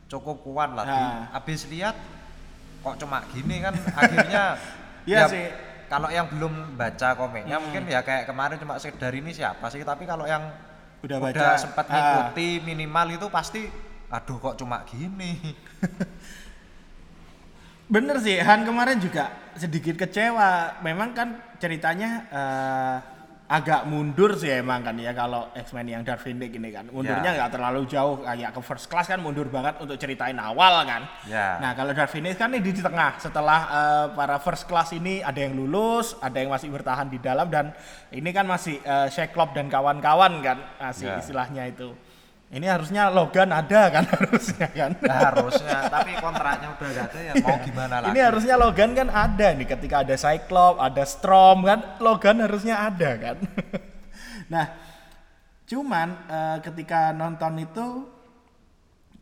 cukup 0.05 0.41
kuat 0.41 0.71
lah 0.71 0.83
Di- 0.83 0.93
Ah. 0.93 1.23
habis 1.33 1.67
lihat 1.67 1.95
kok 2.79 2.95
cuma 2.97 3.23
gini 3.29 3.59
kan 3.59 3.73
akhirnya 3.73 4.43
Iya 5.03 5.19
ya, 5.19 5.27
sih. 5.27 5.45
kalau 5.85 6.07
yang 6.07 6.27
belum 6.27 6.73
baca 6.73 7.11
komiknya 7.13 7.59
mungkin 7.59 7.83
ya 7.85 7.99
kayak 7.99 8.23
kemarin 8.23 8.55
cuma 8.55 8.75
sekedar 8.77 9.11
ini 9.11 9.31
siapa 9.31 9.67
sih 9.67 9.83
tapi 9.83 10.03
kalau 10.03 10.23
yang 10.23 10.47
Udah 11.03 11.19
udah, 11.19 11.35
baca, 11.35 11.59
sempat 11.59 11.85
ah. 11.85 11.93
ngikuti 11.93 12.63
minimal 12.63 13.07
itu 13.13 13.27
pasti 13.27 13.67
aduh 14.07 14.37
kok 14.37 14.55
cuma 14.55 14.83
gini 14.83 15.35
Bener 17.85 18.17
sih, 18.17 18.39
Han 18.39 18.63
kemarin 18.63 18.97
juga 18.97 19.29
sedikit 19.53 19.93
kecewa. 19.95 20.79
Memang 20.81 21.13
kan 21.13 21.29
ceritanya 21.63 22.11
eh, 22.27 22.97
agak 23.43 23.85
mundur 23.85 24.33
sih 24.33 24.49
emang 24.49 24.81
kan 24.81 24.95
ya 24.97 25.13
kalau 25.13 25.51
X-Men 25.53 25.85
yang 25.85 26.01
Dark 26.01 26.19
Phoenix 26.19 26.49
ini 26.51 26.73
kan. 26.73 26.89
Mundurnya 26.89 27.31
Ya. 27.31 27.37
nggak 27.37 27.51
terlalu 27.53 27.85
jauh 27.85 28.15
kayak 28.19 28.49
ke 28.49 28.61
first 28.63 28.87
class 28.89 29.05
kan 29.05 29.21
mundur 29.21 29.45
banget 29.47 29.77
untuk 29.77 29.93
ceritain 29.95 30.39
awal 30.41 30.81
kan. 30.83 31.05
Ya. 31.29 31.59
Nah 31.61 31.71
kalau 31.71 31.93
Dark 31.93 32.09
Phoenix 32.09 32.35
kan 32.35 32.49
ini 32.49 32.63
di 32.65 32.81
tengah. 32.81 33.19
Setelah 33.21 33.59
eh, 33.69 34.05
para 34.15 34.41
first 34.41 34.65
class 34.65 34.91
ini 34.91 35.21
ada 35.21 35.37
yang 35.37 35.53
lulus, 35.53 36.17
ada 36.19 36.35
yang 36.35 36.49
masih 36.49 36.67
bertahan 36.67 37.07
di 37.07 37.19
dalam 37.21 37.47
dan 37.47 37.71
ini 38.09 38.29
kan 38.33 38.43
masih 38.43 38.79
eh, 38.81 39.07
Cyclops 39.07 39.53
dan 39.53 39.69
kawan-kawan 39.69 40.33
kan 40.41 40.57
masih 40.81 41.13
Ya. 41.13 41.19
istilahnya 41.21 41.63
itu. 41.69 41.93
Ini 42.53 42.69
harusnya 42.69 43.09
Logan 43.09 43.49
ada 43.49 43.89
kan 43.89 44.05
harusnya 44.13 44.69
kan. 44.69 44.91
Nah, 45.01 45.33
harusnya 45.33 45.89
tapi 45.89 46.13
kontraknya 46.21 46.67
udah 46.77 46.89
gak 46.93 47.07
ada 47.09 47.19
ya 47.25 47.33
mau 47.41 47.57
gimana 47.65 47.95
lagi 47.97 48.09
Ini 48.13 48.19
harusnya 48.29 48.55
Logan 48.61 48.91
kan 48.93 49.09
ada 49.09 49.47
nih 49.57 49.67
ketika 49.67 49.95
ada 50.05 50.13
Cyclops, 50.13 50.77
ada 50.77 51.03
Storm 51.09 51.65
kan 51.65 51.79
Logan 51.97 52.45
harusnya 52.45 52.75
ada 52.77 53.09
kan. 53.17 53.37
nah, 54.53 54.69
cuman 55.65 56.07
eh, 56.29 56.57
ketika 56.61 57.09
nonton 57.09 57.53
itu 57.57 57.87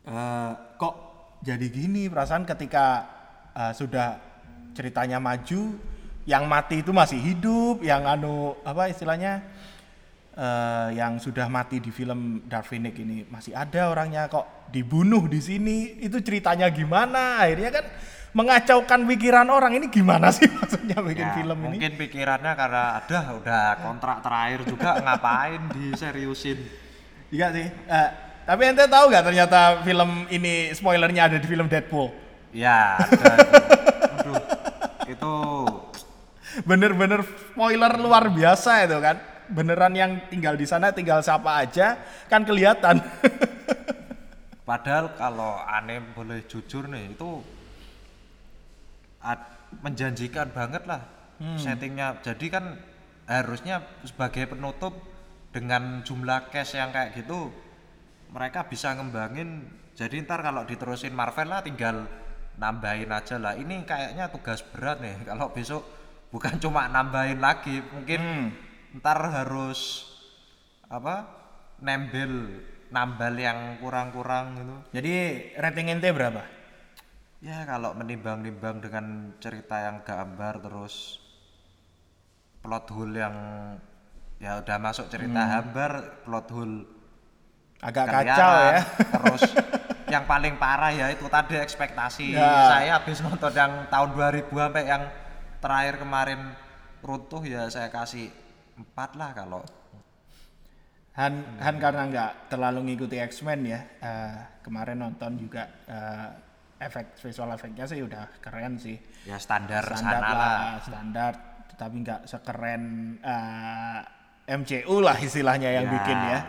eh, 0.04 0.52
kok 0.76 0.94
jadi 1.40 1.66
gini 1.72 2.12
perasaan 2.12 2.44
ketika 2.44 3.08
eh, 3.56 3.72
sudah 3.72 4.20
ceritanya 4.76 5.16
maju, 5.16 5.80
yang 6.28 6.44
mati 6.44 6.84
itu 6.84 6.92
masih 6.92 7.16
hidup, 7.16 7.80
yang 7.80 8.04
anu 8.04 8.60
apa 8.60 8.92
istilahnya 8.92 9.40
eh, 10.32 10.88
yang 10.96 11.16
sudah 11.16 11.46
mati 11.46 11.78
di 11.78 11.88
film 11.88 12.44
Dark 12.46 12.66
Phoenix 12.66 12.94
ini. 12.96 13.24
Masih 13.26 13.52
ada 13.52 13.88
orangnya 13.88 14.26
kok 14.26 14.68
dibunuh 14.68 15.24
di 15.26 15.38
sini. 15.38 15.96
Itu 15.98 16.20
ceritanya 16.20 16.68
gimana? 16.68 17.44
Akhirnya 17.44 17.70
kan 17.70 17.84
mengacaukan 18.32 19.04
pikiran 19.04 19.48
orang. 19.48 19.76
Ini 19.76 19.86
gimana 19.88 20.32
sih 20.32 20.48
maksudnya 20.56 20.98
bikin 21.00 21.26
Ya, 21.28 21.36
film 21.36 21.58
ini? 21.60 21.68
mungkin 21.76 21.92
pikirannya 21.96 22.52
karena 22.56 22.82
ada 22.98 23.20
udah 23.36 23.64
kontrak 23.78 24.18
terakhir 24.24 24.60
juga 24.64 24.90
ngapain 25.04 25.60
diseriusin? 25.72 26.58
Iya 27.28 27.48
sih. 27.52 27.66
Eh, 27.68 28.08
tapi 28.42 28.62
ente 28.66 28.84
tahu 28.84 29.08
nggak 29.08 29.24
ternyata 29.24 29.60
film 29.84 30.26
ini 30.28 30.72
spoilernya 30.72 31.30
ada 31.30 31.36
di 31.38 31.46
film 31.46 31.68
Deadpool? 31.68 32.10
Ya 32.52 33.00
ada 33.00 33.32
itu 35.12 35.34
bener-bener 36.62 37.24
spoiler 37.24 37.92
luar 37.96 38.28
biasa 38.28 38.84
itu 38.84 38.98
kan 39.00 39.16
beneran 39.52 39.92
yang 39.92 40.12
tinggal 40.32 40.56
di 40.56 40.64
sana 40.64 40.90
tinggal 40.90 41.20
siapa 41.20 41.62
aja 41.62 42.00
kan 42.26 42.42
kelihatan 42.42 42.98
Padahal 44.62 45.12
kalau 45.18 45.58
aneh 45.58 45.98
boleh 46.14 46.46
jujur 46.46 46.86
nih 46.86 47.12
itu 47.12 47.42
menjanjikan 49.82 50.50
banget 50.54 50.86
lah 50.86 51.02
Hmm. 51.42 51.58
settingnya. 51.58 52.22
Jadi 52.22 52.46
kan 52.54 52.78
harusnya 53.26 53.82
sebagai 54.06 54.54
penutup 54.54 54.94
dengan 55.50 56.06
jumlah 56.06 56.54
cash 56.54 56.78
yang 56.78 56.94
kayak 56.94 57.18
gitu 57.18 57.50
mereka 58.30 58.62
bisa 58.70 58.94
ngembangin. 58.94 59.66
Jadi 59.98 60.22
ntar 60.22 60.46
kalau 60.46 60.62
diterusin 60.62 61.10
Marvel 61.10 61.50
lah 61.50 61.66
tinggal 61.66 62.06
nambahin 62.62 63.10
aja 63.10 63.42
lah. 63.42 63.58
Ini 63.58 63.82
kayaknya 63.82 64.30
tugas 64.30 64.62
berat 64.62 65.02
nih 65.02 65.18
kalau 65.34 65.50
besok 65.50 65.82
bukan 66.30 66.62
cuma 66.62 66.86
nambahin 66.86 67.42
lagi 67.42 67.82
mungkin 67.90 68.20
Hmm. 68.22 68.46
Ntar 68.92 69.18
harus 69.24 70.08
apa 70.86 71.24
nembel 71.78 72.60
nambal 72.92 73.32
yang 73.32 73.80
kurang-kurang 73.80 74.52
gitu 74.54 74.76
Jadi 74.92 75.12
rating 75.56 75.88
ente 75.90 76.12
berapa? 76.12 76.44
ya 77.42 77.66
kalau 77.66 77.90
menimbang-nimbang 77.92 78.78
dengan 78.78 79.06
cerita 79.36 79.74
yang 79.80 80.04
gambar 80.06 80.62
terus 80.62 81.18
plot 82.62 82.86
hole 82.88 83.18
yang 83.18 83.34
ya 84.38 84.62
udah 84.62 84.78
masuk 84.78 85.10
cerita 85.10 85.42
hambar 85.50 86.22
plot 86.22 86.48
hole 86.50 86.86
Agak 87.82 88.06
kelihatan. 88.06 88.26
kacau 88.30 88.52
ya. 88.54 88.78
terus 89.10 89.42
yang 90.14 90.22
paling 90.22 90.54
parah 90.54 90.92
ya 90.92 91.10
itu 91.10 91.26
tadi 91.26 91.58
ekspektasi 91.58 92.30
Ya. 92.30 92.70
saya 92.70 92.90
habis 92.94 93.18
nonton 93.18 93.50
yang 93.50 93.90
tahun 93.90 94.08
2000 94.14 94.46
sampai 94.46 94.84
yang 94.86 95.02
terakhir 95.58 95.94
kemarin 95.98 96.40
runtuh 97.02 97.42
ya 97.42 97.66
saya 97.66 97.90
kasih 97.90 98.30
empat 98.74 99.10
lah 99.14 99.30
kalau 99.32 99.62
Han, 101.12 101.44
Han 101.60 101.76
karena 101.76 102.08
nggak 102.08 102.30
terlalu 102.48 102.88
ngikuti 102.88 103.20
X-Men 103.20 103.60
ya. 103.68 103.80
eh, 104.00 104.36
kemarin 104.64 104.96
nonton 104.98 105.36
juga 105.36 105.68
eh, 105.84 106.28
efek 106.80 107.20
visual 107.20 107.52
efeknya 107.52 107.84
sih 107.84 108.00
udah 108.00 108.40
keren 108.40 108.80
sih. 108.80 108.96
ya 109.22 109.36
standar, 109.36 109.84
standar 109.84 110.18
sana 110.18 110.32
lah, 110.32 110.36
lah 110.40 110.72
standar. 110.80 111.32
Tetapi 111.68 111.94
nggak 112.00 112.20
sekeren 112.24 112.82
eh, 113.20 114.00
MCU 114.48 114.96
lah 114.98 115.20
istilahnya 115.20 115.68
yang 115.70 115.84
Ya. 115.84 115.92
bikin 115.92 116.18
ya. 116.18 116.40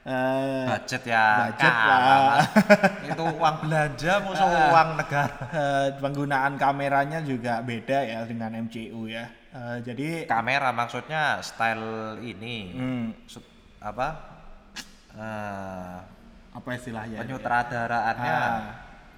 Eh, 0.00 0.64
budget 0.66 1.02
ya 1.06 1.24
budget 1.46 1.70
lah. 1.70 2.40
Itu 3.14 3.22
uang 3.30 3.56
belanja 3.62 4.12
musuh 4.20 4.48
uang 4.66 4.88
negara 4.98 5.38
eh, 5.54 5.88
penggunaan 5.96 6.58
kameranya 6.58 7.22
juga 7.22 7.62
beda 7.62 7.98
ya 8.02 8.26
dengan 8.26 8.58
MCU 8.58 9.06
ya. 9.06 9.30
Eh, 9.50 9.78
jadi 9.82 10.08
kamera 10.30 10.70
maksudnya 10.70 11.42
style 11.42 12.18
ini. 12.22 12.70
Hmm, 12.70 13.06
apa? 13.82 14.08
Eh, 15.10 15.96
apa 16.50 16.68
istilahnya? 16.70 17.18
penyutradaraannya. 17.18 18.34
Ah, 18.34 18.62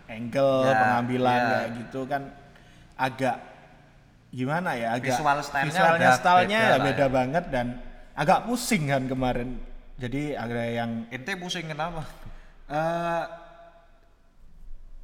angle 0.09 0.65
Ya, 0.65 0.73
pengambilan 0.77 1.37
ya. 1.37 1.49
kayak 1.53 1.71
gitu 1.85 2.01
kan 2.09 2.23
agak 2.97 3.37
gimana 4.29 4.73
ya? 4.73 4.97
Agak 4.97 5.21
Visual 5.21 5.39
style-nya 5.45 5.69
visualnya 5.69 6.11
stylenya 6.17 6.59
beda 6.59 6.65
ya 6.65 6.73
lah 6.73 6.87
beda 6.89 7.07
ya. 7.07 7.11
banget 7.13 7.45
dan 7.53 7.67
agak 8.13 8.39
pusing 8.49 8.89
kan 8.89 9.05
kemarin. 9.05 9.61
Jadi 10.01 10.33
ada 10.33 10.65
yang 10.65 11.05
ente 11.13 11.37
pusing 11.37 11.69
kenapa? 11.69 12.09
Eh 12.73 13.25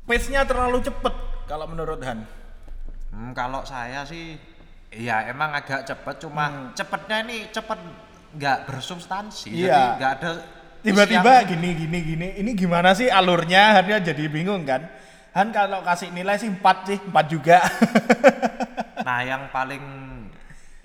pace-nya 0.08 0.48
terlalu 0.48 0.80
cepet 0.80 1.14
kalau 1.44 1.68
menurut 1.68 2.00
Han. 2.00 2.24
Hmm, 3.12 3.32
kalau 3.32 3.60
saya 3.64 4.04
sih 4.04 4.40
iya 4.92 5.28
emang 5.28 5.52
agak 5.52 5.84
cepet 5.84 6.16
cuma 6.24 6.72
cepetnya 6.72 7.16
ini 7.28 7.36
cepet 7.52 7.78
nggak 8.36 8.58
bersubstansi 8.68 9.52
jadi 9.52 9.68
Iya. 9.68 9.82
nggak 9.96 10.12
ada 10.20 10.30
tiba-tiba 10.78 11.42
gini 11.48 11.74
gini 11.74 11.98
gini. 12.06 12.28
Ini 12.38 12.50
gimana 12.54 12.94
sih 12.94 13.10
alurnya? 13.10 13.74
Han 13.76 13.86
jadi 14.04 14.24
bingung 14.30 14.62
kan. 14.62 14.86
Han 15.34 15.50
kalau 15.50 15.82
kasih 15.82 16.14
nilai 16.14 16.38
sih 16.38 16.48
4 16.48 16.88
sih 16.88 16.98
4 17.02 17.12
juga. 17.28 17.58
Nah 18.98 19.24
yang 19.24 19.48
paling 19.48 19.80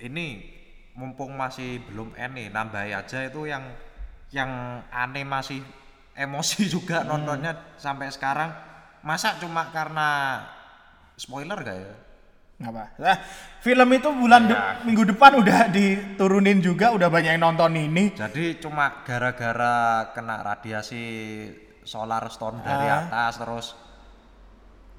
ini 0.00 0.40
mumpung 0.96 1.36
masih 1.36 1.82
belum 1.84 2.16
N 2.16 2.30
nih 2.32 2.48
nambah 2.48 2.88
aja 2.88 3.20
itu 3.26 3.44
yang 3.44 3.60
yang 4.32 4.80
aneh 4.88 5.28
masih 5.28 5.60
emosi 6.16 6.64
juga 6.74 7.04
nontonnya 7.04 7.76
sampai 7.76 8.08
sekarang. 8.08 8.48
Masa 9.04 9.36
cuma 9.36 9.68
karena 9.76 10.40
spoiler 11.20 11.60
gak 11.60 11.76
ya 11.76 11.94
apa. 12.56 12.94
Nah, 12.96 13.16
film 13.58 13.88
itu 13.90 14.08
bulan 14.10 14.46
de- 14.46 14.54
Ya. 14.54 14.78
minggu 14.82 15.02
depan 15.04 15.36
udah 15.36 15.66
diturunin 15.68 16.58
juga 16.58 16.94
udah 16.94 17.10
banyak 17.10 17.34
yang 17.34 17.42
nonton 17.42 17.74
ini. 17.74 18.14
Jadi 18.14 18.58
cuma 18.58 19.02
gara-gara 19.02 20.08
kena 20.14 20.38
radiasi 20.40 21.02
solar 21.82 22.22
storm 22.28 22.62
dari 22.62 22.86
Ah. 22.86 23.04
atas 23.04 23.32
terus 23.36 23.66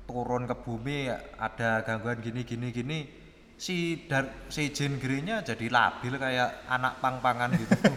turun 0.06 0.46
ke 0.46 0.54
bumi 0.54 1.10
ada 1.36 1.82
gangguan 1.82 2.22
gini 2.22 2.46
gini 2.46 2.70
gini 2.70 3.00
si 3.56 4.06
dar, 4.06 4.46
si 4.52 4.70
Jean 4.70 5.00
Grey-nya 5.00 5.41
jadi 5.41 5.65
labil 5.65 6.20
kayak 6.20 6.68
anak 6.68 7.00
pang-pangan 7.00 7.56
gitu. 7.56 7.72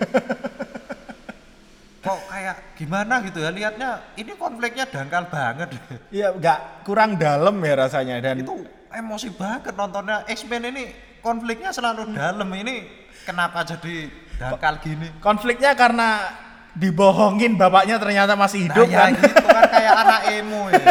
Kok 1.98 2.20
kayak 2.30 2.78
gimana 2.78 3.20
gitu 3.20 3.42
ya? 3.42 3.50
Lihatnya 3.50 4.14
ini 4.14 4.32
konfliknya 4.38 4.86
dangkal 4.86 5.26
banget. 5.28 5.74
Iya, 6.08 6.30
nggak 6.32 6.86
kurang 6.86 7.18
dalam 7.18 7.58
ya 7.60 7.74
rasanya. 7.74 8.22
Dan 8.22 8.40
itu 8.40 8.54
emosi 8.90 9.28
banget 9.30 9.72
nontonnya 9.72 10.24
X-Men 10.26 10.64
ini 10.66 10.84
konfliknya 11.18 11.70
selalu 11.70 12.12
dalam 12.12 12.48
ini 12.52 12.88
kenapa 13.22 13.62
jadi 13.62 14.08
dangkal 14.36 14.78
gini 14.78 15.08
konfliknya 15.18 15.74
karena 15.74 16.24
dibohongin 16.72 17.54
bapaknya 17.54 17.98
ternyata 17.98 18.32
masih 18.32 18.64
Nah, 18.64 18.66
hidup 18.70 18.86
ya 18.86 18.98
kan. 19.00 19.10
gitu 19.12 19.34
kan 19.44 19.64
kayak 19.66 19.94
anak 20.04 20.20
emo 20.30 20.62
ya. 20.70 20.84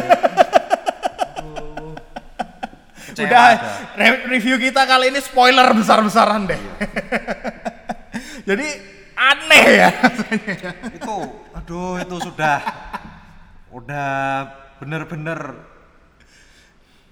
Udah 3.18 3.26
dah. 3.26 3.52
re- 3.96 4.24
review 4.30 4.62
kita 4.62 4.84
kali 4.84 5.10
ini 5.10 5.18
spoiler 5.18 5.66
besar-besaran 5.72 6.46
deh. 6.46 6.60
Jadi 8.50 8.68
aneh 9.16 9.66
ya. 9.76 9.90
itu 10.92 11.16
aduh 11.52 11.98
itu 11.98 12.16
sudah 12.22 12.62
udah 13.72 14.10
bener-bener 14.78 15.40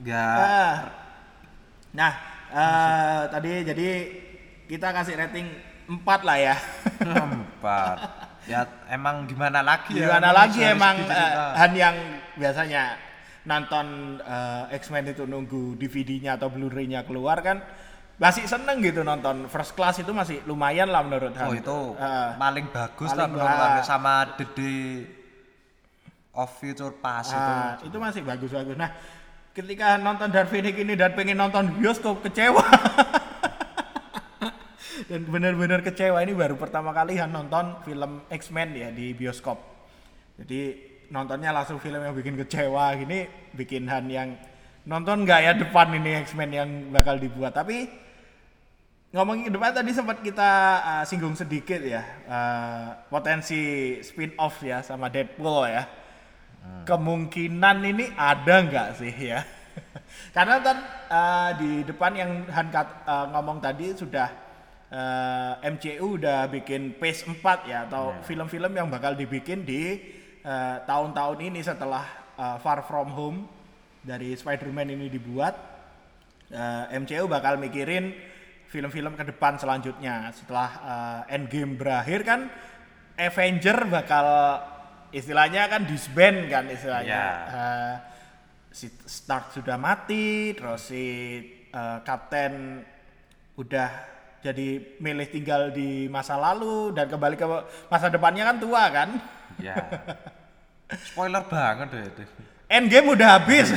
ya 0.02 0.26
Ah. 0.28 0.74
Nah, 1.92 2.12
eh, 2.50 3.22
tadi 3.30 3.52
jadi 3.64 3.88
kita 4.66 4.92
kasih 4.92 5.16
rating 5.16 5.48
4 5.88 5.96
lah 6.22 6.38
ya. 6.38 6.56
empat 7.00 7.98
ya 8.46 8.62
emang 8.88 9.26
gimana 9.26 9.62
lagi 9.62 9.96
ya 9.96 10.06
Gimana 10.06 10.28
emang 10.28 10.38
lagi 10.38 10.60
emang 10.62 10.96
cerita. 11.00 11.44
Han 11.56 11.72
yang 11.74 11.96
biasanya 12.36 12.84
nonton 13.44 13.86
eh, 14.20 14.76
X-Men 14.76 15.06
itu 15.08 15.24
nunggu 15.24 15.78
DVD-nya 15.78 16.36
atau 16.36 16.50
Blu-ray-nya 16.50 17.02
keluar 17.02 17.40
kan 17.40 17.62
masih 18.16 18.44
seneng 18.46 18.80
gitu 18.80 19.02
nonton 19.02 19.46
first 19.46 19.72
class 19.72 19.98
itu 19.98 20.10
masih 20.10 20.40
lumayan 20.44 20.88
lah 20.88 21.02
menurut 21.02 21.36
Han. 21.36 21.48
oh 21.48 21.54
itu 21.54 21.78
Eh, 21.96 22.30
paling 22.36 22.66
bagus 22.70 23.10
lah 23.12 23.28
paling 23.28 23.40
aku 23.70 23.82
sama 23.84 24.14
The 24.36 24.46
Day 24.52 24.82
of 26.34 26.50
Future 26.54 26.92
Past 26.96 27.32
itu 27.32 27.40
Ah, 27.40 27.76
itu 27.80 27.98
masih 27.98 28.22
bagus-bagus. 28.22 28.76
Nah, 28.76 28.92
ketika 29.56 29.96
nonton 29.96 30.28
Dark 30.36 30.52
Phoenix 30.52 30.76
ini 30.76 31.00
dan 31.00 31.16
pengen 31.16 31.40
nonton 31.40 31.80
bioskop 31.80 32.20
kecewa. 32.28 32.60
dan 35.10 35.24
benar-benar 35.32 35.80
kecewa 35.80 36.20
ini 36.20 36.36
baru 36.36 36.60
pertama 36.60 36.92
kali 36.92 37.16
Han 37.16 37.32
nonton 37.32 37.80
film 37.88 38.28
X-Men 38.28 38.76
ya 38.76 38.92
di 38.92 39.16
bioskop. 39.16 39.56
Jadi 40.36 40.76
nontonnya 41.08 41.56
langsung 41.56 41.80
film 41.80 42.04
yang 42.04 42.12
bikin 42.12 42.36
kecewa 42.36 43.00
gini 43.00 43.32
bikin 43.56 43.88
Han 43.88 44.12
yang 44.12 44.36
nonton 44.84 45.24
nggak 45.24 45.40
ya 45.40 45.52
depan 45.56 45.88
ini 45.96 46.20
X-Men 46.28 46.52
yang 46.52 46.70
bakal 46.92 47.16
dibuat. 47.16 47.56
Tapi 47.56 47.88
ngomongin 49.16 49.56
depan 49.56 49.72
tadi 49.72 49.96
sempat 49.96 50.20
kita 50.20 50.52
uh, 50.84 51.04
singgung 51.08 51.40
sedikit 51.40 51.80
ya 51.80 52.04
uh, 52.28 53.08
potensi 53.08 53.96
spin 54.04 54.36
off 54.36 54.60
ya 54.60 54.84
sama 54.84 55.08
Deadpool 55.08 55.72
ya 55.72 56.05
kemungkinan 56.86 57.78
ini 57.82 58.06
ada 58.14 58.56
nggak 58.62 58.90
sih 59.02 59.14
ya? 59.14 59.42
Karena 60.36 60.62
kan 60.62 60.78
uh, 61.10 61.50
di 61.60 61.84
depan 61.84 62.12
yang 62.16 62.32
Han 62.52 62.68
uh, 62.72 63.26
ngomong 63.34 63.60
tadi 63.60 63.92
sudah 63.98 64.30
uh, 64.92 65.54
MCU 65.66 66.22
udah 66.22 66.48
bikin 66.48 66.96
Phase 67.02 67.26
4 67.28 67.72
ya 67.72 67.80
atau 67.90 68.16
film-film 68.24 68.72
yang 68.76 68.88
bakal 68.88 69.18
dibikin 69.18 69.66
di 69.66 70.00
uh, 70.46 70.80
tahun-tahun 70.86 71.40
ini 71.42 71.60
setelah 71.66 72.06
uh, 72.38 72.58
Far 72.62 72.86
From 72.86 73.12
Home 73.16 73.40
dari 74.06 74.38
Spider-Man 74.38 74.94
ini 74.94 75.10
dibuat 75.10 75.58
uh, 76.54 76.86
MCU 76.94 77.26
bakal 77.26 77.58
mikirin 77.58 78.14
film-film 78.70 79.18
ke 79.18 79.24
depan 79.26 79.58
selanjutnya. 79.58 80.30
Setelah 80.36 80.70
uh, 80.84 81.34
Endgame 81.34 81.80
berakhir 81.80 82.22
kan 82.22 82.52
Avenger 83.16 83.88
bakal 83.88 84.28
istilahnya 85.16 85.72
kan 85.72 85.88
disband 85.88 86.52
kan 86.52 86.68
istilahnya. 86.68 87.24
Ya. 87.24 87.48
Uh, 87.48 87.96
si 88.76 88.92
Stark 89.08 89.56
sudah 89.56 89.80
mati 89.80 90.52
terus 90.52 90.92
si 90.92 91.04
uh, 91.72 92.04
Kapten 92.04 92.84
udah 93.56 93.88
jadi 94.44 95.00
milih 95.00 95.32
tinggal 95.32 95.72
di 95.72 96.12
masa 96.12 96.36
lalu 96.36 96.92
dan 96.92 97.08
kembali 97.08 97.40
ke 97.40 97.48
masa 97.88 98.12
depannya 98.12 98.44
kan 98.44 98.58
tua 98.60 98.84
kan. 98.92 99.10
Ya 99.64 99.80
spoiler 101.08 101.42
banget 101.48 101.88
deh 101.96 102.04
itu 102.04 102.24
Endgame 102.66 103.14
udah 103.16 103.40
habis. 103.40 103.72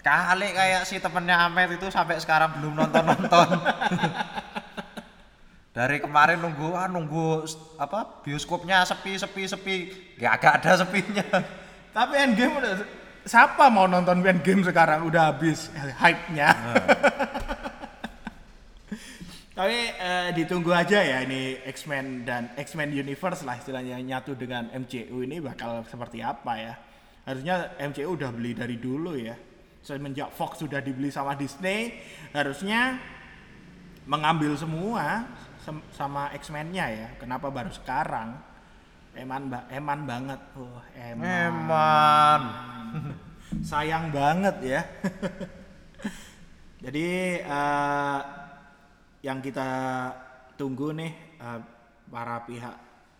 Kali 0.00 0.48
kayak 0.56 0.88
si 0.88 0.96
temennya 0.96 1.46
Amet 1.46 1.76
itu 1.76 1.86
sampai 1.92 2.16
sekarang 2.18 2.56
belum 2.58 2.72
nonton 2.72 3.04
nonton 3.04 3.48
dari 5.80 5.96
kemarin 5.96 6.44
nunggu 6.44 6.76
ah 6.76 6.84
nunggu 6.84 7.48
apa 7.80 8.20
bioskopnya 8.20 8.84
sepi 8.84 9.16
sepi 9.16 9.42
sepi 9.48 9.76
gak 10.20 10.32
agak 10.36 10.52
ada 10.60 10.84
sepinya 10.84 11.24
tapi 11.96 12.20
Endgame 12.20 12.60
udah 12.60 12.72
siapa 13.24 13.72
mau 13.72 13.88
nonton 13.88 14.20
Endgame 14.20 14.60
sekarang 14.60 15.08
udah 15.08 15.32
habis 15.32 15.68
hype-nya. 16.00 16.48
Tapi 19.60 19.92
eh, 19.92 20.32
ditunggu 20.32 20.72
aja 20.72 21.04
ya 21.04 21.20
ini 21.20 21.60
X-Men 21.68 22.24
dan 22.24 22.48
X-Men 22.56 22.96
Universe 22.96 23.44
lah 23.44 23.60
istilahnya 23.60 24.00
nyatu 24.00 24.32
dengan 24.32 24.72
MCU 24.72 25.20
ini 25.20 25.36
bakal 25.36 25.84
seperti 25.84 26.24
apa 26.24 26.56
ya. 26.56 26.74
Harusnya 27.28 27.76
MCU 27.76 28.16
udah 28.16 28.32
beli 28.32 28.56
dari 28.56 28.80
dulu 28.80 29.20
ya. 29.20 29.36
Semenjak 29.84 30.32
Fox 30.32 30.64
sudah 30.64 30.80
dibeli 30.80 31.12
sama 31.12 31.36
Disney, 31.36 31.92
harusnya 32.32 32.96
mengambil 34.08 34.56
semua 34.56 35.28
sem- 35.28 35.39
sama 35.90 36.32
X-Men-nya 36.34 36.86
ya. 36.88 37.08
Kenapa 37.16 37.48
baru 37.48 37.68
sekarang? 37.70 38.36
Eman 39.12 39.50
ba- 39.50 39.66
eman 39.68 40.00
banget. 40.04 40.40
Oh, 40.54 40.78
eman. 40.94 41.24
Eman. 41.26 42.40
Sayang 43.70 44.08
banget 44.10 44.56
ya. 44.62 44.80
Jadi 46.84 47.08
eh, 47.42 48.18
yang 49.20 49.38
kita 49.38 49.68
tunggu 50.56 50.96
nih 50.96 51.12
eh, 51.36 51.60
para 52.08 52.40
pihak 52.46 52.76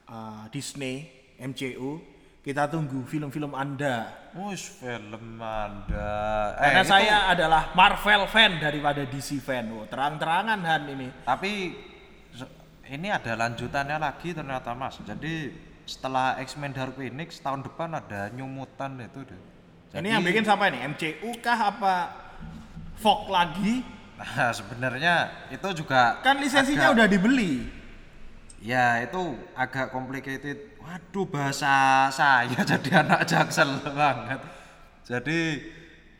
eh, 0.08 0.42
Disney, 0.48 1.04
MCU, 1.36 2.00
kita 2.40 2.70
tunggu 2.70 3.04
film-film 3.04 3.52
Anda. 3.52 4.08
Wus 4.32 4.78
film 4.80 5.36
Anda. 5.36 6.08
Eh, 6.56 6.62
Karena 6.62 6.82
itu- 6.86 6.92
saya 6.94 7.16
adalah 7.28 7.62
Marvel 7.74 8.24
fan 8.30 8.56
daripada 8.56 9.02
DC 9.04 9.42
fan. 9.42 9.68
Oh, 9.74 9.84
terang-terangan 9.84 10.58
Han 10.62 10.82
ini. 10.88 11.08
Tapi 11.26 11.52
ini 12.86 13.08
ada 13.08 13.32
lanjutannya 13.36 13.96
lagi 13.96 14.30
ternyata 14.30 14.72
Mas. 14.72 14.98
Jadi 15.00 15.54
setelah 15.84 16.38
X-Men 16.38 16.70
Dark 16.70 16.94
Phoenix 16.94 17.38
tahun 17.38 17.62
depan 17.62 17.90
ada 17.92 18.30
New 18.30 18.46
Mutant 18.46 18.98
itu 18.98 19.22
deh. 19.22 19.40
ini 19.92 20.08
yang 20.08 20.22
bikin 20.22 20.42
siapa 20.42 20.70
ini? 20.70 20.78
MCU 20.86 21.30
kah 21.38 21.58
apa 21.68 21.94
Fox 22.94 23.26
lagi? 23.26 23.82
Nah, 24.14 24.52
sebenarnya 24.52 25.14
itu 25.48 25.68
juga 25.74 26.20
Kan 26.20 26.38
lisensinya 26.38 26.90
agak- 26.90 26.96
udah 26.96 27.06
dibeli. 27.06 27.66
Ya, 28.60 29.00
itu 29.00 29.18
agak 29.56 29.88
complicated. 29.88 30.76
Waduh, 30.78 31.24
bahasa 31.24 32.06
saya 32.10 32.60
jadi 32.70 33.00
anak 33.00 33.24
jaksel 33.24 33.80
banget. 33.82 34.40
Jadi 35.02 35.38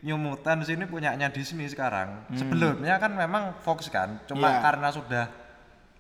New 0.01 0.17
Mutants 0.17 0.67
ini 0.67 0.89
punyanya 0.89 1.29
Disney 1.29 1.69
sekarang. 1.69 2.25
Sebelumnya 2.33 2.97
kan 2.97 3.13
memang 3.13 3.53
Fox 3.61 3.93
kan, 3.93 4.17
cuma 4.25 4.49
Iya. 4.49 4.61
karena 4.65 4.89
sudah 4.89 5.25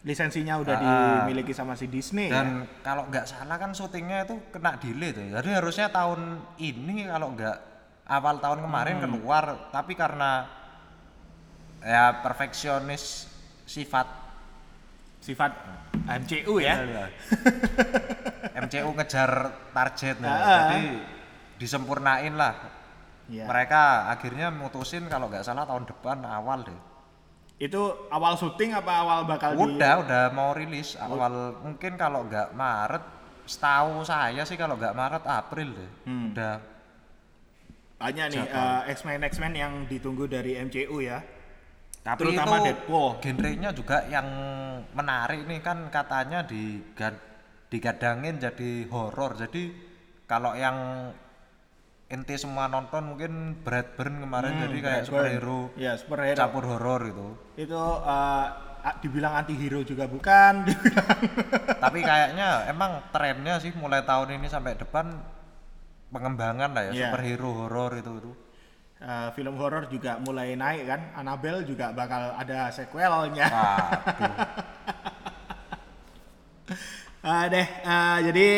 Lisensinya 0.00 0.56
udah 0.56 0.76
Ah. 0.80 0.84
dimiliki 1.28 1.52
sama 1.52 1.76
si 1.76 1.84
Disney 1.84 2.32
ya. 2.32 2.40
dan 2.40 2.64
kalau 2.80 3.04
nggak 3.06 3.28
salah 3.28 3.60
kan 3.60 3.76
syutingnya 3.76 4.24
itu 4.24 4.40
kena 4.48 4.80
delay 4.80 5.12
tuh. 5.12 5.28
Jadi 5.28 5.48
harusnya 5.52 5.92
tahun 5.92 6.20
ini 6.56 7.04
kalau 7.04 7.36
nggak 7.36 7.56
awal 8.08 8.40
tahun 8.40 8.64
kemarin 8.64 8.96
Hmm. 8.96 9.04
keluar, 9.06 9.44
tapi 9.68 9.92
karena 9.92 10.48
ya 11.80 12.20
perfeksionis 12.20 13.28
sifat 13.64 14.08
Sifat 15.20 15.52
MCU 16.08 16.64
ya. 16.64 16.80
MCU 18.64 18.88
ngejar 18.96 19.52
target 19.68 20.16
nih. 20.16 20.32
Ah. 20.32 20.40
Jadi 20.64 20.80
disempurnain 21.60 22.32
lah. 22.32 22.56
Iya. 23.28 23.44
Mereka 23.44 24.08
akhirnya 24.10 24.48
mutusin 24.48 25.04
kalau 25.06 25.28
nggak 25.28 25.44
salah 25.44 25.68
tahun 25.68 25.84
depan 25.84 26.24
awal 26.24 26.64
deh. 26.64 26.80
Itu 27.60 28.08
awal 28.08 28.40
syuting 28.40 28.72
apa 28.72 29.04
awal 29.04 29.28
bakal 29.28 29.52
di 29.52 29.60
Udah, 29.60 30.00
udah 30.00 30.24
mau 30.32 30.56
rilis 30.56 30.96
awal 30.96 31.60
mungkin 31.60 32.00
kalau 32.00 32.24
nggak 32.24 32.56
Maret, 32.56 33.04
setahu 33.44 34.00
saya 34.00 34.40
sih 34.48 34.56
kalau 34.56 34.80
nggak 34.80 34.96
Maret 34.96 35.24
April 35.28 35.68
deh. 35.76 35.90
Hmm. 36.08 36.32
Udah 36.32 36.56
banyak 38.00 38.26
nih 38.32 38.40
eh, 38.48 38.80
X-Men 38.96 39.20
X-Men 39.28 39.52
yang 39.52 39.72
ditunggu 39.84 40.24
dari 40.24 40.56
MCU 40.56 41.04
ya. 41.04 41.20
Tapi 42.00 42.32
Terutama 42.32 42.64
itu 42.64 42.72
Deadpool. 42.72 43.08
genrenya 43.20 43.70
juga 43.76 44.08
yang 44.08 44.24
menarik 44.96 45.44
nih 45.44 45.60
kan 45.60 45.92
katanya 45.92 46.40
diga- 46.48 47.20
digadangin 47.68 48.40
jadi 48.40 48.88
horor. 48.88 49.36
Jadi 49.36 49.68
kalau 50.24 50.56
yang 50.56 51.12
ente 52.10 52.34
semua 52.34 52.66
nonton 52.66 53.06
mungkin 53.06 53.32
Brightburn 53.62 54.18
kemarin 54.20 54.58
jadi 54.60 54.78
kayak 54.80 55.02
superhero 55.06 55.70
Ya, 55.78 55.94
superhero. 55.94 56.34
campur 56.36 56.66
horor 56.66 57.00
gitu. 57.06 57.26
Itu 57.56 57.78
a- 58.02 58.66
dibilang 58.98 59.36
anti 59.36 59.54
hero 59.54 59.84
juga 59.84 60.04
bukan, 60.04 60.64
Tapi 61.84 62.00
kayaknya 62.00 62.64
emang 62.66 63.04
trennya 63.08 63.56
sih 63.56 63.70
mulai 63.72 64.02
tahun 64.02 64.34
ini 64.34 64.48
sampai 64.48 64.74
depan 64.74 65.20
pengembangan 66.08 66.72
lah 66.72 66.82
ya 66.88 66.92
Iya. 66.92 67.08
superhero 67.08 67.50
horor 67.54 67.92
itu 67.94 68.12
itu. 68.16 68.32
eh, 69.00 69.28
film 69.32 69.56
horor 69.56 69.84
juga 69.86 70.18
mulai 70.18 70.52
naik 70.54 70.84
kan. 70.84 71.00
Annabelle 71.14 71.62
juga 71.62 71.88
bakal 71.90 72.34
ada 72.34 72.68
sequelnya. 72.68 73.46
Waduh. 73.46 74.34
Eh, 77.20 77.44
deh, 77.48 77.66
eh, 77.84 78.18
jadi 78.24 78.48